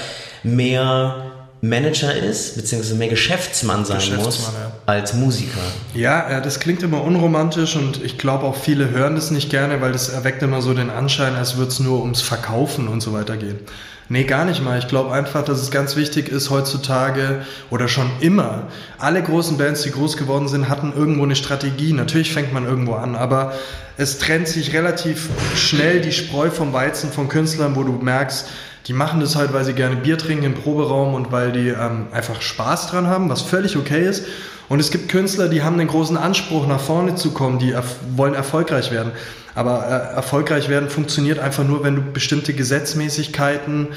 [0.42, 4.72] mehr Manager ist, beziehungsweise mehr Geschäftsmann sein Geschäftsmann, muss ja.
[4.86, 5.60] als Musiker.
[5.94, 9.92] Ja, das klingt immer unromantisch und ich glaube auch viele hören das nicht gerne, weil
[9.92, 13.36] das erweckt immer so den Anschein, als würde es nur ums Verkaufen und so weiter
[13.36, 13.60] gehen.
[14.08, 14.78] Nee, gar nicht mal.
[14.78, 18.64] Ich glaube einfach, dass es ganz wichtig ist heutzutage oder schon immer.
[18.98, 21.92] Alle großen Bands, die groß geworden sind, hatten irgendwo eine Strategie.
[21.92, 23.52] Natürlich fängt man irgendwo an, aber
[23.96, 28.48] es trennt sich relativ schnell die Spreu vom Weizen von Künstlern, wo du merkst,
[28.86, 32.08] die machen das halt, weil sie gerne Bier trinken im Proberaum und weil die ähm,
[32.10, 34.24] einfach Spaß dran haben, was völlig okay ist.
[34.68, 37.96] Und es gibt Künstler, die haben den großen Anspruch, nach vorne zu kommen, die erf
[38.16, 39.12] wollen erfolgreich werden.
[39.54, 43.88] Aber äh, erfolgreich werden funktioniert einfach nur, wenn du bestimmte Gesetzmäßigkeiten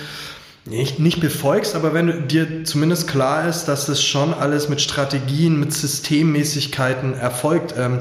[0.65, 4.81] nicht, nicht befolgst, aber wenn du, dir zumindest klar ist, dass das schon alles mit
[4.81, 7.75] Strategien, mit Systemmäßigkeiten erfolgt.
[7.77, 7.99] Ähm,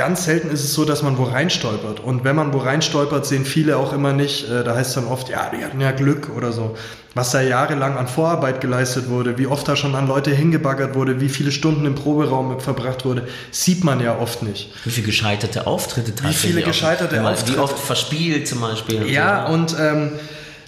[0.00, 2.00] Ganz selten ist es so, dass man wo reinstolpert.
[2.00, 5.04] Und wenn man wo reinstolpert, sehen viele auch immer nicht, äh, da heißt es dann
[5.04, 6.74] oft, ja, die hatten ja Glück oder so.
[7.14, 11.20] Was da jahrelang an Vorarbeit geleistet wurde, wie oft da schon an Leute hingebaggert wurde,
[11.20, 14.72] wie viele Stunden im Proberaum verbracht wurde, sieht man ja oft nicht.
[14.84, 16.42] Wie viele gescheiterte Auftritte tatsächlich.
[16.42, 17.58] Wie viele gescheiterte auch, Auftritte.
[17.58, 19.10] Wie oft verspielt zum Beispiel.
[19.10, 19.76] Ja, und, so.
[19.76, 20.12] und ähm,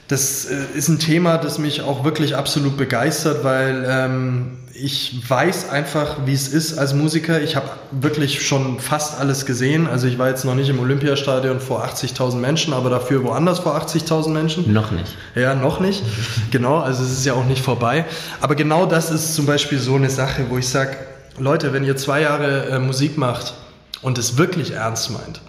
[0.09, 5.69] das äh, ist ein Thema, das mich auch wirklich absolut begeistert, weil ähm, ich weiß
[5.71, 7.41] einfach, wie es ist als Musiker.
[7.43, 9.87] Ich habe wirklich schon fast alles gesehen.
[9.87, 13.77] Also ich war jetzt noch nicht im Olympiastadion vor 80.000 Menschen, aber dafür woanders vor
[13.77, 14.73] 80.000 Menschen.
[14.73, 15.17] Noch nicht.
[15.35, 16.03] Ja, noch nicht.
[16.51, 18.07] genau, also es ist ja auch nicht vorbei.
[18.41, 20.97] Aber genau das ist zum Beispiel so eine Sache, wo ich sage,
[21.39, 23.55] Leute, wenn ihr zwei Jahre äh, Musik macht
[24.01, 25.41] und es wirklich ernst meint,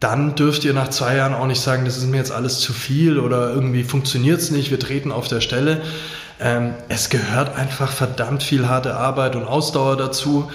[0.00, 2.72] dann dürft ihr nach zwei Jahren auch nicht sagen, das ist mir jetzt alles zu
[2.72, 5.80] viel oder irgendwie funktioniert es nicht, wir treten auf der Stelle.
[6.38, 10.50] Ähm, es gehört einfach verdammt viel harte Arbeit und Ausdauer dazu.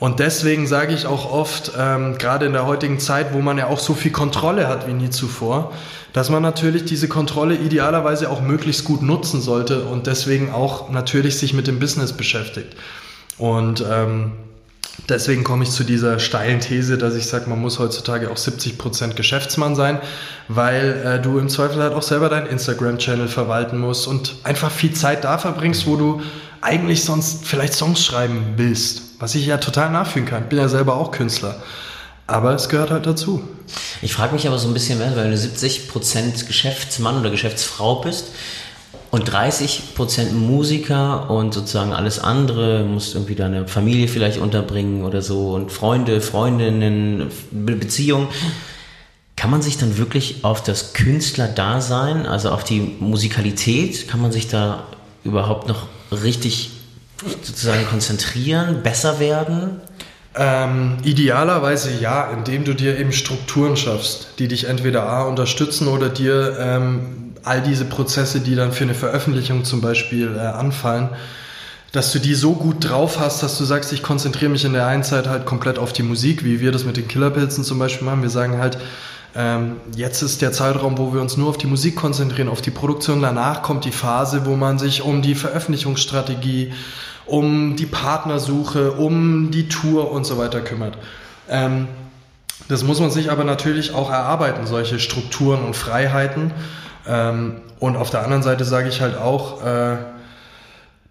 [0.00, 3.66] Und deswegen sage ich auch oft, ähm, gerade in der heutigen Zeit, wo man ja
[3.66, 5.72] auch so viel Kontrolle hat wie nie zuvor,
[6.12, 11.38] dass man natürlich diese Kontrolle idealerweise auch möglichst gut nutzen sollte und deswegen auch natürlich
[11.38, 12.74] sich mit dem Business beschäftigt.
[13.38, 14.32] Und ähm,
[15.08, 19.14] Deswegen komme ich zu dieser steilen These, dass ich sage, man muss heutzutage auch 70%
[19.14, 20.00] Geschäftsmann sein,
[20.48, 24.92] weil äh, du im Zweifel halt auch selber deinen Instagram-Channel verwalten musst und einfach viel
[24.92, 26.22] Zeit da verbringst, wo du
[26.60, 30.48] eigentlich sonst vielleicht Songs schreiben willst, was ich ja total nachfühlen kann.
[30.48, 31.56] Bin ja selber auch Künstler.
[32.26, 33.42] Aber es gehört halt dazu.
[34.02, 38.26] Ich frage mich aber so ein bisschen, weil du 70% Geschäftsmann oder Geschäftsfrau bist,
[39.10, 45.20] und 30 Prozent Musiker und sozusagen alles andere, musst irgendwie deine Familie vielleicht unterbringen oder
[45.20, 48.28] so und Freunde, Freundinnen, Beziehungen.
[49.34, 54.48] Kann man sich dann wirklich auf das Künstlerdasein, also auf die Musikalität, kann man sich
[54.48, 54.84] da
[55.24, 56.70] überhaupt noch richtig
[57.44, 59.80] sozusagen konzentrieren, besser werden?
[60.36, 66.08] Ähm, idealerweise ja, indem du dir eben Strukturen schaffst, die dich entweder A unterstützen oder
[66.08, 71.10] dir ähm, all diese Prozesse, die dann für eine Veröffentlichung zum Beispiel äh, anfallen,
[71.92, 74.86] dass du die so gut drauf hast, dass du sagst, ich konzentriere mich in der
[74.86, 78.06] einen Zeit halt komplett auf die Musik, wie wir das mit den Killerpilzen zum Beispiel
[78.06, 78.22] machen.
[78.22, 78.78] Wir sagen halt,
[79.34, 82.70] ähm, jetzt ist der Zeitraum, wo wir uns nur auf die Musik konzentrieren, auf die
[82.70, 83.22] Produktion.
[83.22, 86.72] Danach kommt die Phase, wo man sich um die Veröffentlichungsstrategie,
[87.26, 90.96] um die Partnersuche, um die Tour und so weiter kümmert.
[91.48, 91.88] Ähm,
[92.68, 96.52] das muss man sich aber natürlich auch erarbeiten, solche Strukturen und Freiheiten.
[97.06, 99.96] Ähm, und auf der anderen Seite sage ich halt auch, äh,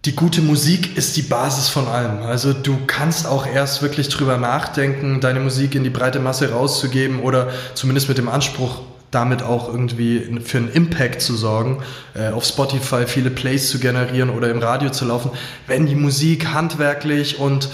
[0.06, 2.22] die gute Musik ist die Basis von allem.
[2.22, 7.20] Also du kannst auch erst wirklich drüber nachdenken, deine Musik in die breite Masse rauszugeben
[7.20, 12.46] oder zumindest mit dem Anspruch, damit auch irgendwie für einen Impact zu sorgen, äh, auf
[12.46, 15.32] Spotify viele Plays zu generieren oder im Radio zu laufen,
[15.68, 17.68] wenn die Musik handwerklich und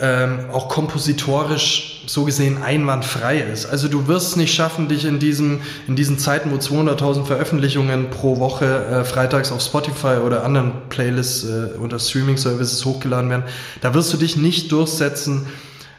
[0.00, 3.66] ähm, auch kompositorisch so gesehen einwandfrei ist.
[3.66, 8.10] Also du wirst es nicht schaffen, dich in, diesem, in diesen Zeiten, wo 200.000 Veröffentlichungen
[8.10, 13.44] pro Woche äh, freitags auf Spotify oder anderen Playlists äh, oder Streaming-Services hochgeladen werden,
[13.80, 15.46] da wirst du dich nicht durchsetzen,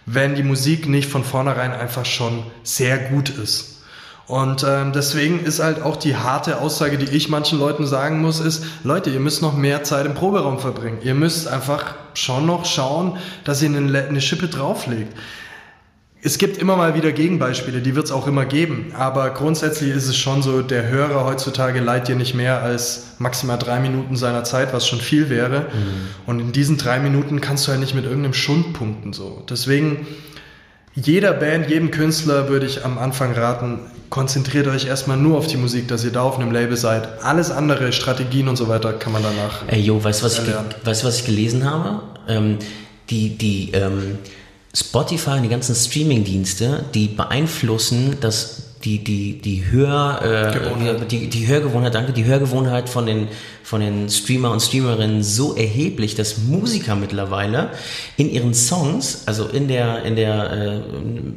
[0.06, 3.81] wenn die Musik nicht von vornherein einfach schon sehr gut ist.
[4.32, 8.40] Und ähm, deswegen ist halt auch die harte Aussage, die ich manchen Leuten sagen muss,
[8.40, 11.00] ist, Leute, ihr müsst noch mehr Zeit im Proberaum verbringen.
[11.04, 15.18] Ihr müsst einfach schon noch schauen, dass ihr eine, eine Schippe drauflegt.
[16.24, 18.94] Es gibt immer mal wieder Gegenbeispiele, die wird es auch immer geben.
[18.98, 23.58] Aber grundsätzlich ist es schon so, der Hörer heutzutage leiht dir nicht mehr als maximal
[23.58, 25.60] drei Minuten seiner Zeit, was schon viel wäre.
[25.60, 26.08] Mhm.
[26.26, 29.12] Und in diesen drei Minuten kannst du halt nicht mit irgendeinem Schund punkten.
[29.12, 29.44] So.
[29.50, 30.08] Deswegen
[30.94, 35.58] jeder Band, jedem Künstler würde ich am Anfang raten, konzentriert euch erstmal nur auf die
[35.58, 37.24] Musik, dass ihr da auf einem Label seid.
[37.24, 39.64] Alles andere, Strategien und so weiter, kann man danach.
[39.68, 42.04] Ey, jo, weißt du, was, ich, weißt, was ich gelesen habe?
[42.28, 42.58] Ähm,
[43.10, 44.18] die, die ähm,
[44.76, 51.48] Spotify und die ganzen Streaming-Dienste, die beeinflussen das die, die, die, Hör, äh, die, die
[51.48, 53.28] Hörgewohnheit, danke, die Hörgewohnheit von den,
[53.64, 57.70] von den Streamer und Streamerinnen so erheblich, dass Musiker mittlerweile
[58.18, 60.80] in ihren Songs, also in der, in der äh,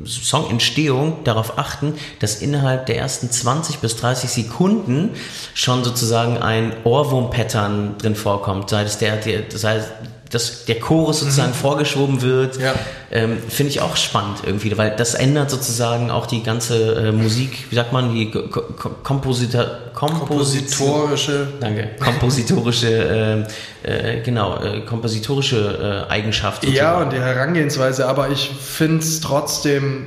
[0.06, 5.10] Songentstehung darauf achten, dass innerhalb der ersten 20 bis 30 Sekunden
[5.54, 9.86] schon sozusagen ein Ohrwurm-Pattern drin vorkommt, sei es der, der sei es
[10.34, 11.54] dass der Chorus sozusagen mhm.
[11.54, 12.74] vorgeschoben wird, ja.
[13.12, 17.66] ähm, finde ich auch spannend irgendwie, weil das ändert sozusagen auch die ganze äh, Musik,
[17.70, 23.46] wie sagt man, die Ko Ko Komposita kompositorische, danke, kompositorische,
[23.84, 26.64] äh, äh, genau, äh, kompositorische äh, Eigenschaft.
[26.64, 30.06] Ja, und die Herangehensweise, aber ich finde es trotzdem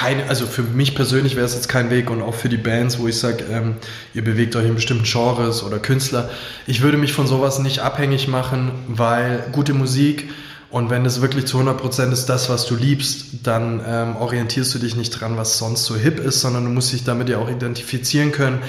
[0.00, 2.98] keine, also für mich persönlich wäre es jetzt kein Weg und auch für die Bands,
[2.98, 3.74] wo ich sage, ähm,
[4.14, 6.30] ihr bewegt euch in bestimmten Genres oder Künstler.
[6.66, 10.30] Ich würde mich von sowas nicht abhängig machen, weil gute Musik
[10.70, 14.78] und wenn es wirklich zu 100% ist das, was du liebst, dann ähm, orientierst du
[14.78, 17.50] dich nicht dran, was sonst so hip ist, sondern du musst dich damit ja auch
[17.50, 18.60] identifizieren können.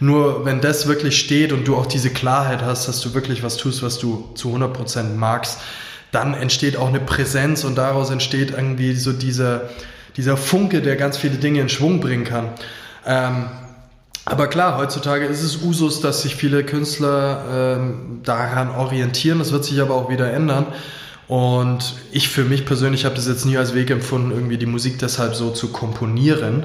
[0.00, 3.58] Nur wenn das wirklich steht und du auch diese Klarheit hast, dass du wirklich was
[3.58, 5.58] tust, was du zu 100% magst,
[6.12, 9.68] dann entsteht auch eine Präsenz und daraus entsteht irgendwie so dieser
[10.18, 12.48] dieser Funke, der ganz viele Dinge in Schwung bringen kann.
[13.06, 13.46] Ähm,
[14.26, 19.38] aber klar, heutzutage ist es Usus, dass sich viele Künstler ähm, daran orientieren.
[19.38, 20.66] Das wird sich aber auch wieder ändern.
[21.28, 24.98] Und ich für mich persönlich habe das jetzt nie als Weg empfunden, irgendwie die Musik
[24.98, 26.64] deshalb so zu komponieren.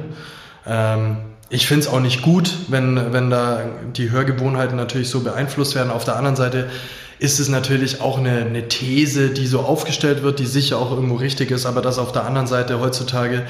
[0.66, 1.18] Ähm,
[1.50, 3.62] ich finde es auch nicht gut, wenn, wenn da
[3.96, 5.92] die Hörgewohnheiten natürlich so beeinflusst werden.
[5.92, 6.70] Auf der anderen Seite
[7.19, 11.15] ist es natürlich auch eine, eine These, die so aufgestellt wird, die sicher auch irgendwo
[11.15, 13.43] richtig ist, aber dass auf der anderen Seite heutzutage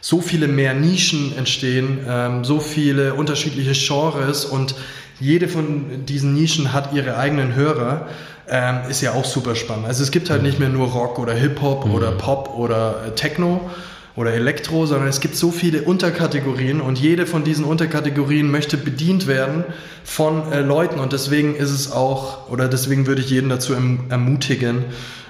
[0.00, 4.74] so viele mehr Nischen entstehen, ähm, so viele unterschiedliche Genres und
[5.20, 8.08] jede von diesen Nischen hat ihre eigenen Hörer,
[8.48, 9.86] ähm, ist ja auch super spannend.
[9.86, 11.94] Also es gibt halt nicht mehr nur Rock oder Hip-Hop mhm.
[11.94, 13.70] oder Pop oder äh, Techno,
[14.16, 19.26] oder Elektro, sondern es gibt so viele Unterkategorien und jede von diesen Unterkategorien möchte bedient
[19.26, 19.64] werden
[20.04, 24.06] von äh, Leuten und deswegen ist es auch, oder deswegen würde ich jeden dazu erm
[24.10, 24.84] ermutigen,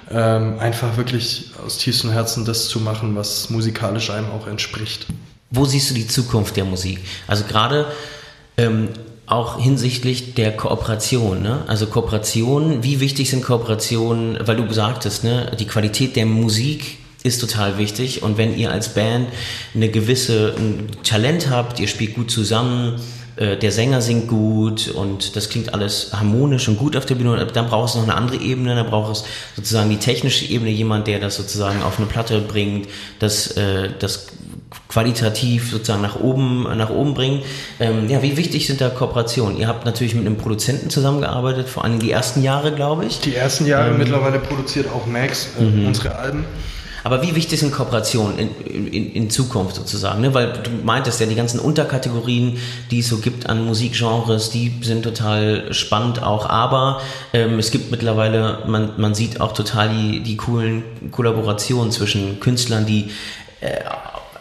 [0.09, 5.07] ähm, einfach wirklich aus tiefstem Herzen das zu machen, was musikalisch einem auch entspricht.
[5.51, 6.99] Wo siehst du die Zukunft der Musik?
[7.27, 7.85] Also gerade
[8.57, 8.89] ähm,
[9.25, 11.41] auch hinsichtlich der Kooperation.
[11.41, 11.63] Ne?
[11.67, 17.39] Also Kooperationen, wie wichtig sind Kooperationen, weil du sagtest, ne, die Qualität der Musik ist
[17.39, 19.27] total wichtig und wenn ihr als Band
[19.75, 22.99] eine gewisse ein Talent habt, ihr spielt gut zusammen,
[23.35, 27.45] äh, der Sänger singt gut und das klingt alles harmonisch und gut auf der Bühne.
[27.53, 29.23] Dann braucht es noch eine andere Ebene, dann braucht es
[29.55, 32.87] sozusagen die technische Ebene, jemand, der das sozusagen auf eine Platte bringt,
[33.19, 34.27] das, äh, das
[34.87, 37.41] qualitativ sozusagen nach oben, nach oben bringen.
[37.79, 39.57] Ähm, ja, wie wichtig sind da Kooperationen?
[39.57, 43.19] Ihr habt natürlich mit einem Produzenten zusammengearbeitet, vor allem die ersten Jahre, glaube ich.
[43.21, 45.87] Die ersten Jahre, ähm, mittlerweile produziert auch Max äh, mhm.
[45.87, 46.45] unsere Alben.
[47.03, 50.21] Aber wie wichtig sind Kooperationen in, in, in Zukunft sozusagen?
[50.21, 50.33] Ne?
[50.33, 52.57] Weil du meintest ja, die ganzen Unterkategorien,
[52.91, 56.49] die es so gibt an Musikgenres, die sind total spannend auch.
[56.49, 57.01] Aber
[57.33, 62.85] ähm, es gibt mittlerweile, man, man sieht auch total die, die coolen Kollaborationen zwischen Künstlern,
[62.85, 63.09] die
[63.61, 63.79] äh,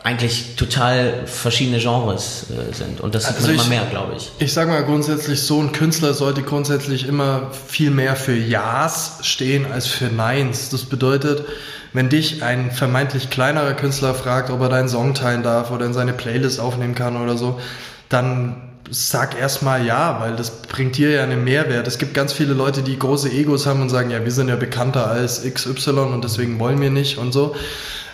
[0.03, 3.01] eigentlich total verschiedene Genres äh, sind.
[3.01, 4.31] Und das sieht also man ich, immer mehr, glaube ich.
[4.39, 9.71] Ich sage mal grundsätzlich, so ein Künstler sollte grundsätzlich immer viel mehr für Ja's stehen
[9.71, 10.71] als für Neins.
[10.71, 11.45] Das bedeutet,
[11.93, 15.93] wenn dich ein vermeintlich kleinerer Künstler fragt, ob er deinen Song teilen darf oder in
[15.93, 17.61] seine Playlist aufnehmen kann oder so,
[18.09, 18.57] dann
[18.91, 21.87] sag erstmal ja, weil das bringt dir ja einen Mehrwert.
[21.87, 24.57] Es gibt ganz viele Leute, die große Egos haben und sagen, ja, wir sind ja
[24.57, 27.55] bekannter als XY und deswegen wollen wir nicht und so.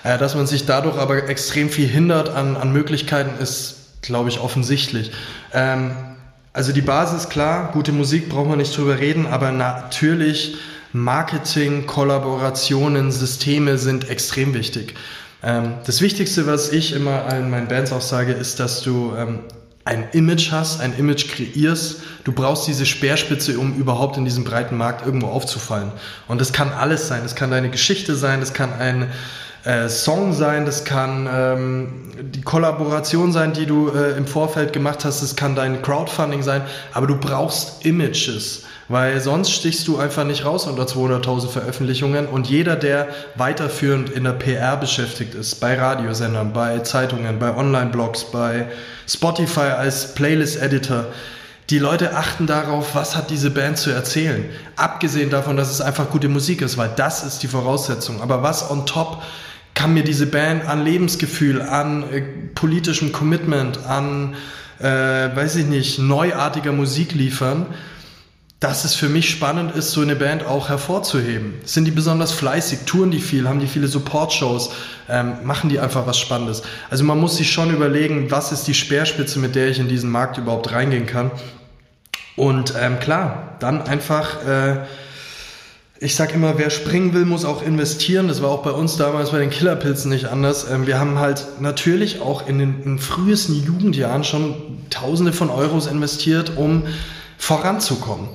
[0.05, 4.39] Äh, dass man sich dadurch aber extrem viel hindert an, an Möglichkeiten, ist, glaube ich,
[4.41, 5.13] offensichtlich.
[5.53, 5.93] Ähm,
[6.53, 10.57] also die Basis, klar, gute Musik braucht man nicht drüber reden, aber natürlich
[10.97, 14.95] Marketing, Kollaborationen, Systeme sind extrem wichtig.
[15.43, 19.41] Ähm, das Wichtigste, was ich immer allen meinen Bands auch sage, ist, dass du ähm,
[19.85, 22.01] ein Image hast, ein Image kreierst.
[22.25, 25.93] Du brauchst diese Speerspitze, um überhaupt in diesem breiten Markt irgendwo aufzufallen.
[26.27, 27.21] Und das kann alles sein.
[27.23, 29.09] Das kann deine Geschichte sein, das kann ein
[29.67, 35.05] äh, Song sein, das kann ähm, die Kollaboration sein, die du äh, im Vorfeld gemacht
[35.05, 40.25] hast, das kann dein Crowdfunding sein, aber du brauchst Images, weil sonst stichst du einfach
[40.25, 45.79] nicht raus unter 200.000 Veröffentlichungen und jeder, der weiterführend in der PR beschäftigt ist, bei
[45.79, 48.67] Radiosendern, bei Zeitungen, bei Online-Blogs, bei
[49.09, 51.07] Spotify als Playlist-Editor,
[51.71, 54.45] die Leute achten darauf, was hat diese Band zu erzählen.
[54.77, 58.23] Abgesehen davon, dass es einfach gute Musik ist, weil das ist die Voraussetzung.
[58.23, 59.21] Aber was on top
[59.75, 62.23] kann mir diese Band an Lebensgefühl, an äh,
[62.55, 64.35] politischem Commitment, an,
[64.79, 67.67] äh, weiß ich nicht, neuartiger Musik liefern,
[68.61, 71.55] dass es für mich spannend ist, so eine Band auch hervorzuheben.
[71.65, 74.71] Sind die besonders fleißig, touren die viel, haben die viele Support-Shows,
[75.09, 76.63] ähm, machen die einfach was Spannendes.
[76.89, 80.11] Also man muss sich schon überlegen, was ist die Speerspitze, mit der ich in diesen
[80.11, 81.31] Markt überhaupt reingehen kann.
[82.35, 84.45] Und ähm, klar, dann einfach...
[84.47, 84.85] Äh,
[85.99, 88.29] ich sag immer, wer springen will, muss auch investieren.
[88.29, 90.71] Das war auch bei uns damals bei den Killerpilzen nicht anders.
[90.71, 94.55] Ähm, wir haben halt natürlich auch in den in frühesten Jugendjahren schon
[94.91, 96.85] Tausende von Euros investiert, um
[97.39, 98.29] voranzukommen.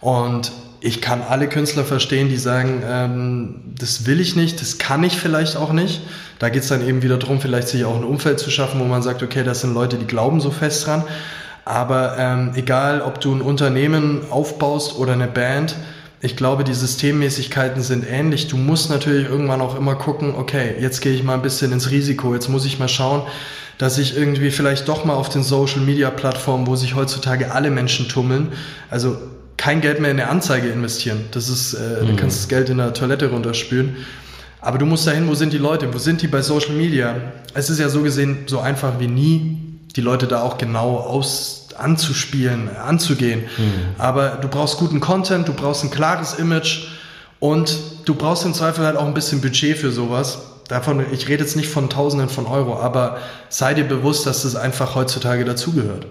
[0.00, 5.02] Und ich kann alle Künstler verstehen, die sagen, ähm, das will ich nicht, das kann
[5.04, 6.02] ich vielleicht auch nicht.
[6.38, 8.84] Da geht es dann eben wieder darum, vielleicht sich auch ein Umfeld zu schaffen, wo
[8.84, 11.04] man sagt, okay, das sind Leute, die glauben so fest dran.
[11.64, 15.74] Aber ähm, egal, ob du ein Unternehmen aufbaust oder eine Band,
[16.20, 18.48] ich glaube, die Systemmäßigkeiten sind ähnlich.
[18.48, 21.90] Du musst natürlich irgendwann auch immer gucken, okay, jetzt gehe ich mal ein bisschen ins
[21.90, 23.22] Risiko, jetzt muss ich mal schauen,
[23.78, 27.70] dass ich irgendwie vielleicht doch mal auf den Social Media Plattformen, wo sich heutzutage alle
[27.70, 28.52] Menschen tummeln,
[28.90, 29.16] also
[29.56, 31.26] kein Geld mehr in eine Anzeige investieren.
[31.30, 32.08] Das ist, äh, mhm.
[32.08, 33.96] du kannst das Geld in der Toilette runterspülen.
[34.60, 35.92] Aber du musst dahin, wo sind die Leute?
[35.94, 37.14] Wo sind die bei Social Media?
[37.54, 39.58] Es ist ja so gesehen so einfach wie nie,
[39.94, 43.40] die Leute da auch genau aus anzuspielen, anzugehen.
[43.40, 43.72] Mhm.
[43.98, 46.88] Aber du brauchst guten Content, du brauchst ein klares Image
[47.38, 50.38] und du brauchst im Zweifel halt auch ein bisschen Budget für sowas.
[50.68, 54.56] Davon, ich rede jetzt nicht von Tausenden von Euro, aber sei dir bewusst, dass das
[54.56, 56.06] einfach heutzutage dazugehört.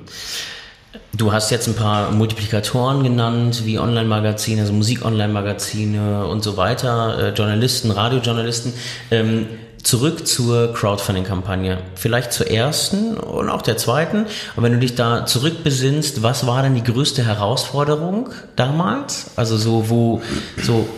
[1.14, 7.30] Du hast jetzt ein paar Multiplikatoren genannt, wie Online-Magazine, also Musik-Online-Magazine und so weiter, äh,
[7.30, 8.74] Journalisten, Radiojournalisten.
[9.12, 9.48] Ähm,
[9.86, 11.78] zurück zur Crowdfunding-Kampagne.
[11.96, 14.26] Vielleicht zur ersten und auch der zweiten.
[14.56, 19.28] Und wenn du dich da zurückbesinnst, was war denn die größte Herausforderung damals?
[19.36, 20.22] Also so, wo,
[20.62, 20.90] so,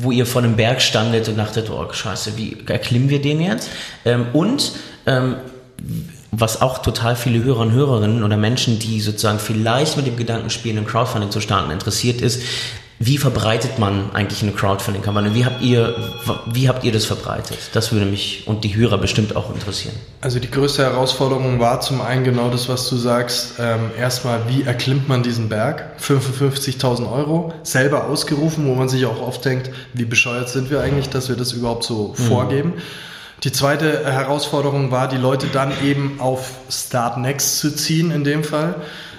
[0.00, 3.70] wo ihr vor dem Berg standet und dachtet, oh scheiße, wie erklimmen wir den jetzt?
[4.04, 4.72] Ähm, und
[5.06, 5.36] ähm,
[6.30, 10.50] was auch total viele Hörer und Hörerinnen oder Menschen, die sozusagen vielleicht mit dem Gedanken
[10.50, 12.42] spielen, ein Crowdfunding zu starten, interessiert ist,
[12.98, 15.34] wie verbreitet man eigentlich eine Crowdfunding-Kampagne?
[15.34, 15.96] Wie habt ihr,
[16.46, 17.58] wie habt ihr das verbreitet?
[17.74, 19.94] Das würde mich und die Hörer bestimmt auch interessieren.
[20.22, 23.54] Also die größte Herausforderung war zum einen genau das, was du sagst.
[23.58, 25.84] Ähm, erstmal, wie erklimmt man diesen Berg?
[26.00, 31.10] 55.000 Euro, selber ausgerufen, wo man sich auch oft denkt, wie bescheuert sind wir eigentlich,
[31.10, 32.22] dass wir das überhaupt so mhm.
[32.22, 32.72] vorgeben.
[33.44, 38.42] Die zweite Herausforderung war, die Leute dann eben auf Start Next zu ziehen in dem
[38.42, 38.76] Fall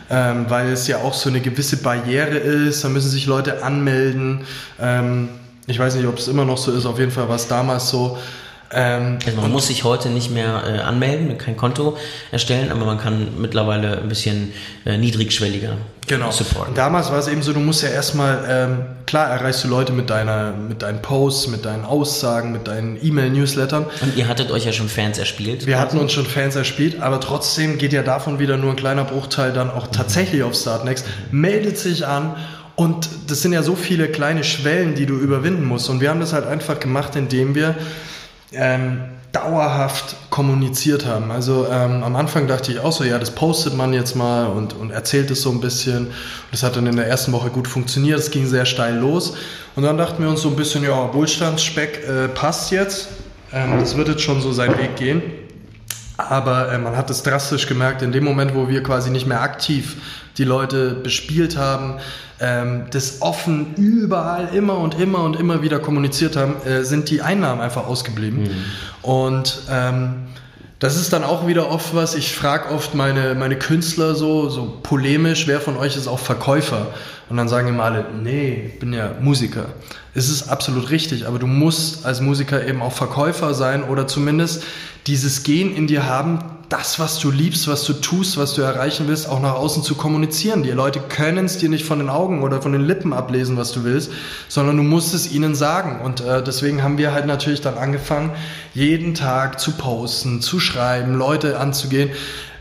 [0.09, 2.83] ähm, weil es ja auch so eine gewisse Barriere ist.
[2.83, 4.41] Da müssen sich Leute anmelden.
[4.79, 5.29] Ähm,
[5.67, 6.85] ich weiß nicht, ob es immer noch so ist.
[6.85, 8.17] Auf jeden Fall war es damals so.
[8.71, 11.97] Ähm, also man muss sich heute nicht mehr äh, anmelden, kein Konto
[12.31, 14.51] erstellen, aber man kann mittlerweile ein bisschen
[14.85, 16.31] äh, niedrigschwelliger genau.
[16.31, 16.73] supporten.
[16.75, 20.09] Damals war es eben so, du musst ja erstmal, ähm, klar erreichst du Leute mit,
[20.09, 23.85] deiner, mit deinen Posts, mit deinen Aussagen, mit deinen E-Mail-Newslettern.
[24.01, 25.65] Und ihr hattet euch ja schon Fans erspielt.
[25.65, 29.05] Wir hatten uns schon Fans erspielt, aber trotzdem geht ja davon wieder nur ein kleiner
[29.05, 30.47] Bruchteil dann auch tatsächlich mhm.
[30.47, 32.35] auf Startnext, meldet sich an
[32.75, 35.89] und das sind ja so viele kleine Schwellen, die du überwinden musst.
[35.89, 37.75] Und wir haben das halt einfach gemacht, indem wir
[38.51, 41.31] ähm, dauerhaft kommuniziert haben.
[41.31, 44.73] Also ähm, am Anfang dachte ich auch so, ja, das postet man jetzt mal und,
[44.73, 46.07] und erzählt es so ein bisschen.
[46.51, 49.35] Das hat dann in der ersten Woche gut funktioniert, es ging sehr steil los.
[49.75, 53.09] Und dann dachten wir uns so ein bisschen, ja, Wohlstandsspeck äh, passt jetzt.
[53.53, 55.21] Ähm, das wird jetzt schon so seinen Weg gehen.
[56.17, 59.41] Aber äh, man hat es drastisch gemerkt, in dem Moment, wo wir quasi nicht mehr
[59.41, 59.97] aktiv
[60.37, 61.95] die Leute bespielt haben,
[62.39, 67.21] ähm, das offen überall immer und immer und immer wieder kommuniziert haben, äh, sind die
[67.21, 68.43] Einnahmen einfach ausgeblieben.
[68.43, 68.49] Mhm.
[69.01, 70.27] Und ähm,
[70.79, 74.77] das ist dann auch wieder oft was, ich frage oft meine, meine Künstler so, so
[74.83, 76.93] polemisch, wer von euch ist auch Verkäufer?
[77.29, 79.65] Und dann sagen immer alle, nee, ich bin ja Musiker.
[80.13, 84.63] Es ist absolut richtig, aber du musst als Musiker eben auch Verkäufer sein oder zumindest
[85.07, 86.39] dieses Gen in dir haben,
[86.69, 89.95] das, was du liebst, was du tust, was du erreichen willst, auch nach außen zu
[89.95, 90.63] kommunizieren.
[90.63, 93.71] Die Leute können es dir nicht von den Augen oder von den Lippen ablesen, was
[93.71, 94.11] du willst,
[94.49, 96.01] sondern du musst es ihnen sagen.
[96.01, 98.31] Und äh, deswegen haben wir halt natürlich dann angefangen,
[98.73, 102.09] jeden Tag zu posten, zu schreiben, Leute anzugehen.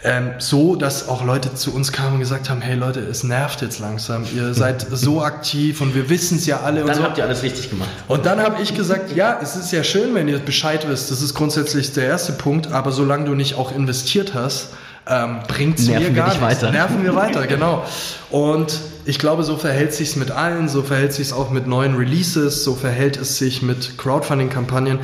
[0.09, 3.61] Ähm, so, dass auch Leute zu uns kamen und gesagt haben, hey Leute, es nervt
[3.61, 6.85] jetzt langsam, ihr seid so aktiv und wir wissen es ja alle.
[6.85, 7.03] Dann so.
[7.03, 7.91] habt ihr alles richtig gemacht.
[8.07, 11.23] Und dann habe ich gesagt, ja, es ist ja schön, wenn ihr Bescheid wisst, das
[11.23, 14.69] ist grundsätzlich der erste Punkt, aber solange du nicht auch investiert hast,
[15.09, 16.41] ähm, bringt es mir gar nichts.
[16.41, 16.71] Weiter.
[16.71, 17.85] Nerven wir weiter, genau.
[18.31, 22.65] Und ich glaube, so verhält sich mit allen, so verhält sich auch mit neuen Releases,
[22.65, 24.99] so verhält es sich mit Crowdfunding-Kampagnen.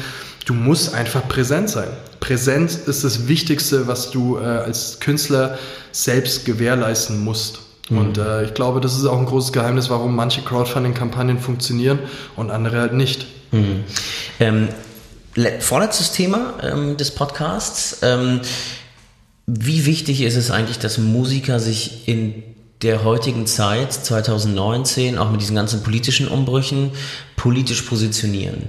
[0.45, 1.89] Du musst einfach präsent sein.
[2.21, 5.59] Präsenz ist das Wichtigste, was du äh, als Künstler
[5.93, 7.61] selbst gewährleisten musst.
[7.91, 7.99] Mhm.
[7.99, 12.01] Und äh, ich glaube, das ist auch ein großes Geheimnis, warum manche Crowdfunding-Kampagnen funktionieren
[12.37, 13.27] und andere halt nicht.
[13.53, 13.85] Mhm.
[14.41, 14.69] Ähm,
[15.61, 17.99] vorletztes Thema ähm, des Podcasts.
[18.03, 18.41] Ähm,
[19.47, 22.43] wie wichtig ist es eigentlich, dass Musiker sich in
[22.83, 26.91] der heutigen Zeit, 2019, auch mit diesen ganzen politischen Umbrüchen,
[27.37, 28.65] politisch positionieren?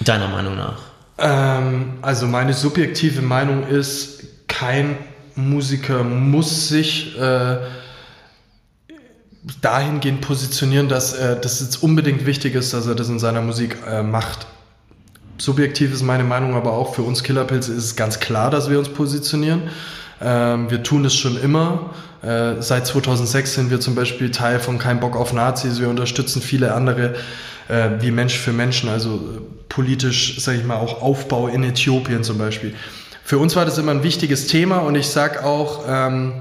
[0.00, 0.93] Deiner Meinung nach?
[1.18, 4.96] Ähm, also meine subjektive Meinung ist, kein
[5.36, 7.58] Musiker muss sich äh,
[9.60, 13.76] dahingehend positionieren, dass äh, das jetzt unbedingt wichtig ist, dass er das in seiner Musik
[13.88, 14.46] äh, macht.
[15.36, 18.78] Subjektiv ist meine Meinung, aber auch für uns Killerpilze ist es ganz klar, dass wir
[18.78, 19.62] uns positionieren.
[20.20, 21.90] Ähm, wir tun es schon immer.
[22.22, 25.80] Äh, seit 2006 sind wir zum Beispiel Teil von Kein Bock auf Nazis.
[25.80, 27.14] Wir unterstützen viele andere
[27.68, 32.24] äh, wie Mensch für Menschen, also äh, politisch, sage ich mal, auch Aufbau in Äthiopien
[32.24, 32.74] zum Beispiel.
[33.24, 36.32] Für uns war das immer ein wichtiges Thema und ich sage auch, ähm,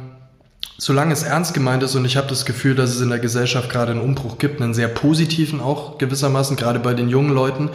[0.78, 3.69] solange es ernst gemeint ist und ich habe das Gefühl, dass es in der Gesellschaft
[3.69, 7.69] gerade einen Umbruch gibt, einen sehr positiven auch gewissermaßen, gerade bei den jungen Leuten.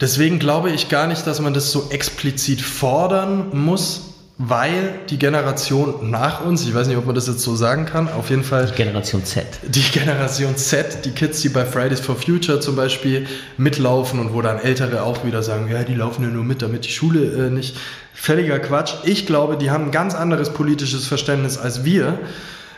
[0.00, 6.10] Deswegen glaube ich gar nicht, dass man das so explizit fordern muss, weil die Generation
[6.10, 8.66] nach uns, ich weiß nicht, ob man das jetzt so sagen kann, auf jeden Fall.
[8.66, 9.46] Die Generation Z.
[9.62, 13.28] Die Generation Z, die Kids, die bei Fridays for Future zum Beispiel
[13.58, 16.84] mitlaufen und wo dann Ältere auch wieder sagen, ja, die laufen ja nur mit, damit
[16.84, 17.76] die Schule äh, nicht.
[18.12, 18.94] Völliger Quatsch.
[19.04, 22.18] Ich glaube, die haben ein ganz anderes politisches Verständnis als wir.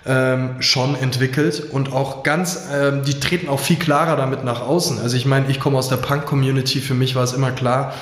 [0.08, 5.00] Ähm, schon entwickelt und auch ganz, ähm, die treten auch viel klarer damit nach außen.
[5.00, 7.92] Also ich meine, ich komme aus der Punk-Community, für mich war es immer klar,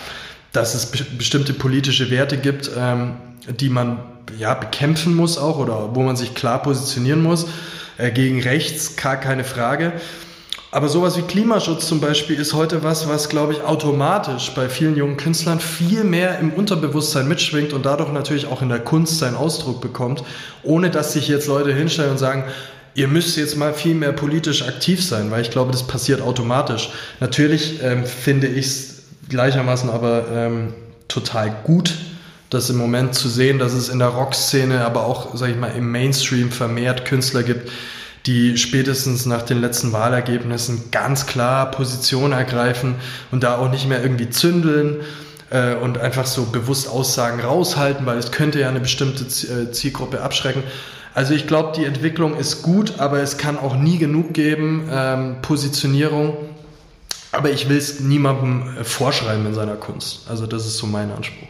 [0.53, 3.15] dass es be bestimmte politische Werte gibt, ähm,
[3.49, 3.99] die man
[4.39, 7.47] ja bekämpfen muss auch oder wo man sich klar positionieren muss.
[7.97, 9.93] Äh, gegen rechts, gar keine Frage.
[10.73, 14.97] Aber sowas wie Klimaschutz zum Beispiel ist heute was, was, glaube ich, automatisch bei vielen
[14.97, 19.37] jungen Künstlern viel mehr im Unterbewusstsein mitschwingt und dadurch natürlich auch in der Kunst seinen
[19.37, 20.25] Ausdruck bekommt,
[20.65, 22.43] ohne dass sich jetzt Leute hinstellen und sagen,
[22.95, 26.91] ihr müsst jetzt mal viel mehr politisch aktiv sein, weil ich glaube, das passiert automatisch.
[27.21, 30.75] Natürlich ähm, finde ich es gleichermaßen aber ähm,
[31.07, 31.95] total gut,
[32.51, 35.69] das im Moment zu sehen, dass es in der Rockszene, aber auch, sag ich mal,
[35.69, 37.71] im Mainstream vermehrt Künstler gibt,
[38.27, 42.95] die spätestens nach den letzten Wahlergebnissen ganz klar Position ergreifen
[43.31, 45.01] und da auch nicht mehr irgendwie zündeln
[45.51, 50.23] äh, und einfach so bewusst Aussagen raushalten, weil es könnte ja eine bestimmte äh, Zielgruppe
[50.23, 50.63] abschrecken.
[51.13, 55.37] Also ich glaube, die Entwicklung ist gut, aber es kann auch nie genug geben, ähm,
[55.43, 56.37] Positionierung.
[57.31, 60.27] Aber ich will es niemandem äh, vorschreiben in seiner Kunst.
[60.29, 61.49] Also das ist so mein Anspruch.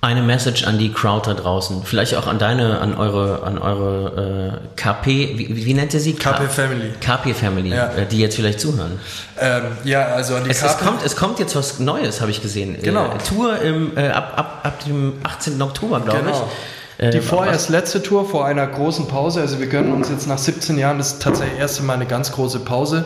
[0.00, 4.60] Eine Message an die Crowd da draußen, vielleicht auch an deine, an eure, an eure
[4.62, 6.12] äh, KP, wie, wie nennt ihr sie?
[6.12, 6.92] KP Family.
[7.00, 7.88] KP Family, ja.
[7.88, 9.00] äh, die jetzt vielleicht zuhören.
[9.40, 12.40] Ähm, ja, also an die es, es, kommt, es kommt jetzt was Neues, habe ich
[12.40, 12.76] gesehen.
[12.80, 13.06] Genau.
[13.06, 15.60] Äh, Tour im, äh, ab, ab, ab dem 18.
[15.60, 16.30] Oktober, glaube genau.
[16.30, 17.12] ich.
[17.12, 19.40] Die ähm, vorerst letzte Tour vor einer großen Pause.
[19.40, 22.30] Also wir gönnen uns jetzt nach 17 Jahren das ist tatsächlich erste Mal eine ganz
[22.30, 23.04] große Pause.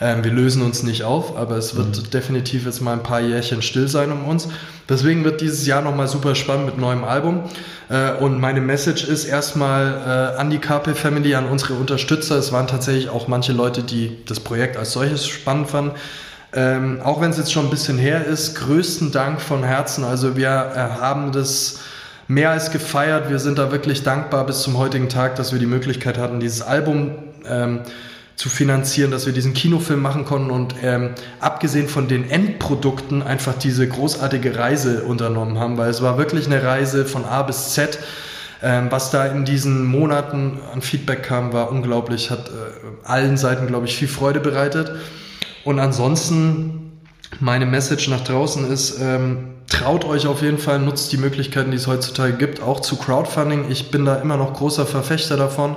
[0.00, 2.10] Ähm, wir lösen uns nicht auf, aber es wird mhm.
[2.10, 4.48] definitiv jetzt mal ein paar Jährchen still sein um uns.
[4.88, 7.40] Deswegen wird dieses Jahr nochmal super spannend mit neuem Album.
[7.88, 12.36] Äh, und meine Message ist erstmal äh, an die KP Family, an unsere Unterstützer.
[12.36, 15.92] Es waren tatsächlich auch manche Leute, die das Projekt als solches spannend fanden.
[16.52, 20.04] Ähm, auch wenn es jetzt schon ein bisschen her ist, größten Dank von Herzen.
[20.04, 21.80] Also wir äh, haben das
[22.28, 23.30] mehr als gefeiert.
[23.30, 26.62] Wir sind da wirklich dankbar bis zum heutigen Tag, dass wir die Möglichkeit hatten, dieses
[26.62, 27.12] Album
[27.48, 27.80] ähm,
[28.36, 31.10] zu finanzieren, dass wir diesen Kinofilm machen konnten und ähm,
[31.40, 36.62] abgesehen von den Endprodukten einfach diese großartige Reise unternommen haben, weil es war wirklich eine
[36.62, 37.98] Reise von A bis Z.
[38.62, 43.66] Ähm, was da in diesen Monaten an Feedback kam, war unglaublich, hat äh, allen Seiten,
[43.66, 44.92] glaube ich, viel Freude bereitet.
[45.64, 47.00] Und ansonsten,
[47.40, 51.76] meine Message nach draußen ist, ähm, traut euch auf jeden Fall, nutzt die Möglichkeiten, die
[51.76, 53.70] es heutzutage gibt, auch zu Crowdfunding.
[53.70, 55.76] Ich bin da immer noch großer Verfechter davon.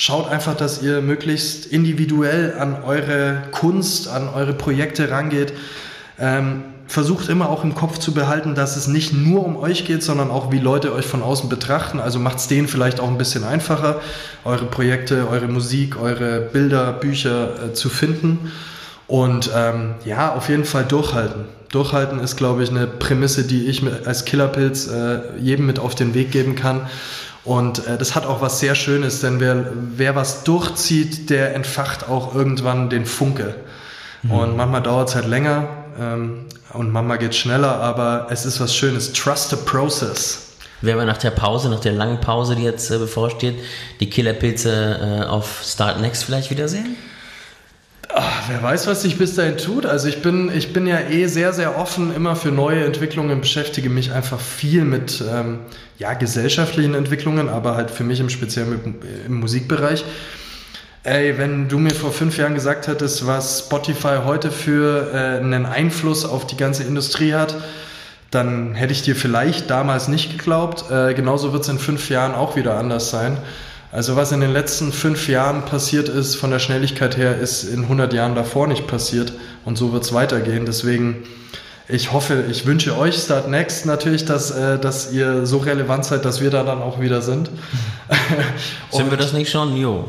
[0.00, 5.52] Schaut einfach, dass ihr möglichst individuell an eure Kunst, an eure Projekte rangeht.
[6.20, 10.04] Ähm, versucht immer auch im Kopf zu behalten, dass es nicht nur um euch geht,
[10.04, 11.98] sondern auch wie Leute euch von außen betrachten.
[11.98, 14.00] Also macht es denen vielleicht auch ein bisschen einfacher,
[14.44, 18.52] eure Projekte, eure Musik, eure Bilder, Bücher äh, zu finden.
[19.08, 21.46] Und ähm, ja, auf jeden Fall durchhalten.
[21.72, 26.14] Durchhalten ist, glaube ich, eine Prämisse, die ich als Killerpilz äh, jedem mit auf den
[26.14, 26.82] Weg geben kann.
[27.48, 32.06] Und äh, das hat auch was sehr Schönes, denn wer, wer was durchzieht, der entfacht
[32.06, 33.54] auch irgendwann den Funke.
[34.22, 34.30] Mhm.
[34.30, 35.66] Und manchmal dauert es halt länger
[35.98, 36.44] ähm,
[36.74, 39.14] und manchmal geht es schneller, aber es ist was Schönes.
[39.14, 40.48] Trust the process.
[40.82, 43.54] Werden wir nach der Pause, nach der langen Pause, die jetzt äh, bevorsteht,
[44.00, 46.96] die Killerpilze äh, auf Start Next vielleicht wiedersehen?
[48.20, 49.86] Ach, wer weiß, was sich bis dahin tut.
[49.86, 53.90] Also ich bin, ich bin ja eh sehr, sehr offen immer für neue Entwicklungen, beschäftige
[53.90, 55.60] mich einfach viel mit ähm,
[55.98, 58.82] ja, gesellschaftlichen Entwicklungen, aber halt für mich im Speziellen mit,
[59.24, 60.04] im Musikbereich.
[61.04, 65.64] Ey, wenn du mir vor fünf Jahren gesagt hättest, was Spotify heute für äh, einen
[65.64, 67.54] Einfluss auf die ganze Industrie hat,
[68.32, 70.90] dann hätte ich dir vielleicht damals nicht geglaubt.
[70.90, 73.36] Äh, genauso wird es in fünf Jahren auch wieder anders sein.
[73.90, 77.84] Also was in den letzten fünf Jahren passiert ist, von der Schnelligkeit her, ist in
[77.84, 79.32] 100 Jahren davor nicht passiert.
[79.64, 80.66] Und so wird es weitergehen.
[80.66, 81.24] Deswegen,
[81.88, 86.26] ich hoffe, ich wünsche euch Start Next natürlich, dass, äh, dass ihr so relevant seid,
[86.26, 87.50] dass wir da dann auch wieder sind.
[88.90, 89.74] sind wir das nicht schon?
[89.76, 90.04] Jo.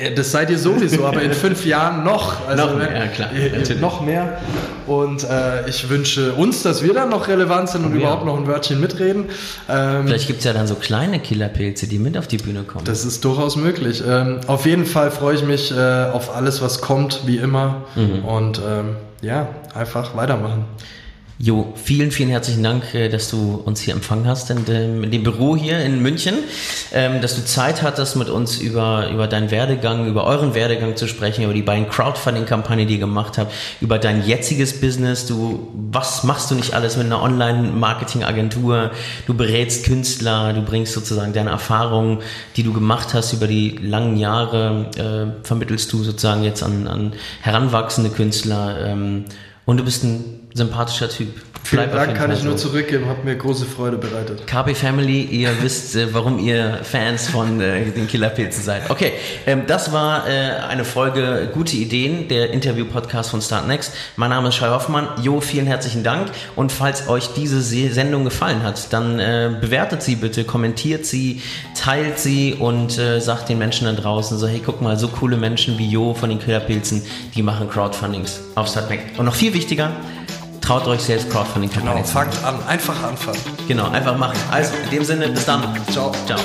[0.00, 2.46] Äh, das seid ihr sowieso, aber in fünf Jahren noch.
[2.46, 3.30] Also noch mehr, ja, klar.
[3.80, 4.38] Noch mehr.
[4.86, 7.98] Und äh, ich wünsche uns, dass wir dann noch relevant sind und ja.
[7.98, 9.26] überhaupt noch ein Wörtchen mitreden.
[9.68, 12.84] Ähm, Vielleicht gibt es ja dann so kleine Killerpilze, die mit auf die Bühne kommen.
[12.84, 14.02] Das ist durchaus möglich.
[14.06, 17.82] Ähm, auf jeden Fall freue ich mich äh, auf alles, was kommt, wie immer.
[17.94, 18.24] Mhm.
[18.24, 20.64] Und ähm, ja, einfach weitermachen.
[21.42, 25.10] Jo, vielen, vielen herzlichen Dank, äh, dass du uns hier empfangen hast in dem, in
[25.10, 26.34] dem Büro hier in München,
[26.92, 31.08] ähm, dass du Zeit hattest, mit uns über, über deinen Werdegang, über euren Werdegang zu
[31.08, 35.24] sprechen, über die beiden Crowdfunding-Kampagnen, die ihr gemacht habt, über dein jetziges Business.
[35.24, 38.90] Du, was machst du nicht alles mit einer Online-Marketing-Agentur?
[39.26, 42.18] Du berätst Künstler, du bringst sozusagen deine Erfahrungen,
[42.56, 44.90] die du gemacht hast über die langen Jahre,
[45.42, 48.76] äh, vermittelst du sozusagen jetzt an, an heranwachsende Künstler.
[48.84, 49.24] Ähm,
[49.64, 51.28] und du bist ein sympathischer Typ.
[51.62, 54.46] Vielen Dank kann ich nur zurückgeben, hat mir große Freude bereitet.
[54.46, 58.90] KB Family, ihr wisst, äh, warum ihr Fans von äh, den Killerpilzen seid.
[58.90, 59.12] Okay,
[59.46, 60.30] ähm, das war äh,
[60.68, 63.92] eine Folge Gute Ideen, der Interview-Podcast von Start Next.
[64.16, 65.08] Mein Name ist Schei Hoffmann.
[65.22, 66.30] Jo, vielen herzlichen Dank.
[66.56, 71.40] Und falls euch diese Sendung gefallen hat, dann äh, bewertet sie bitte, kommentiert sie,
[71.80, 75.36] teilt sie und äh, sagt den Menschen da draußen so, hey, guck mal, so coole
[75.36, 77.02] Menschen wie Jo von den Killerpilzen,
[77.36, 79.18] die machen Crowdfundings auf Start Next.
[79.18, 79.92] Und noch viel wichtiger,
[80.70, 83.40] traut euch selbst Crowdfunding-Kampagnen Genau, fangt an, einfach anfangen.
[83.66, 84.38] Genau, einfach machen.
[84.52, 85.64] Also, in dem Sinne, bis dann.
[85.90, 86.12] Ciao.
[86.26, 86.38] Ciao.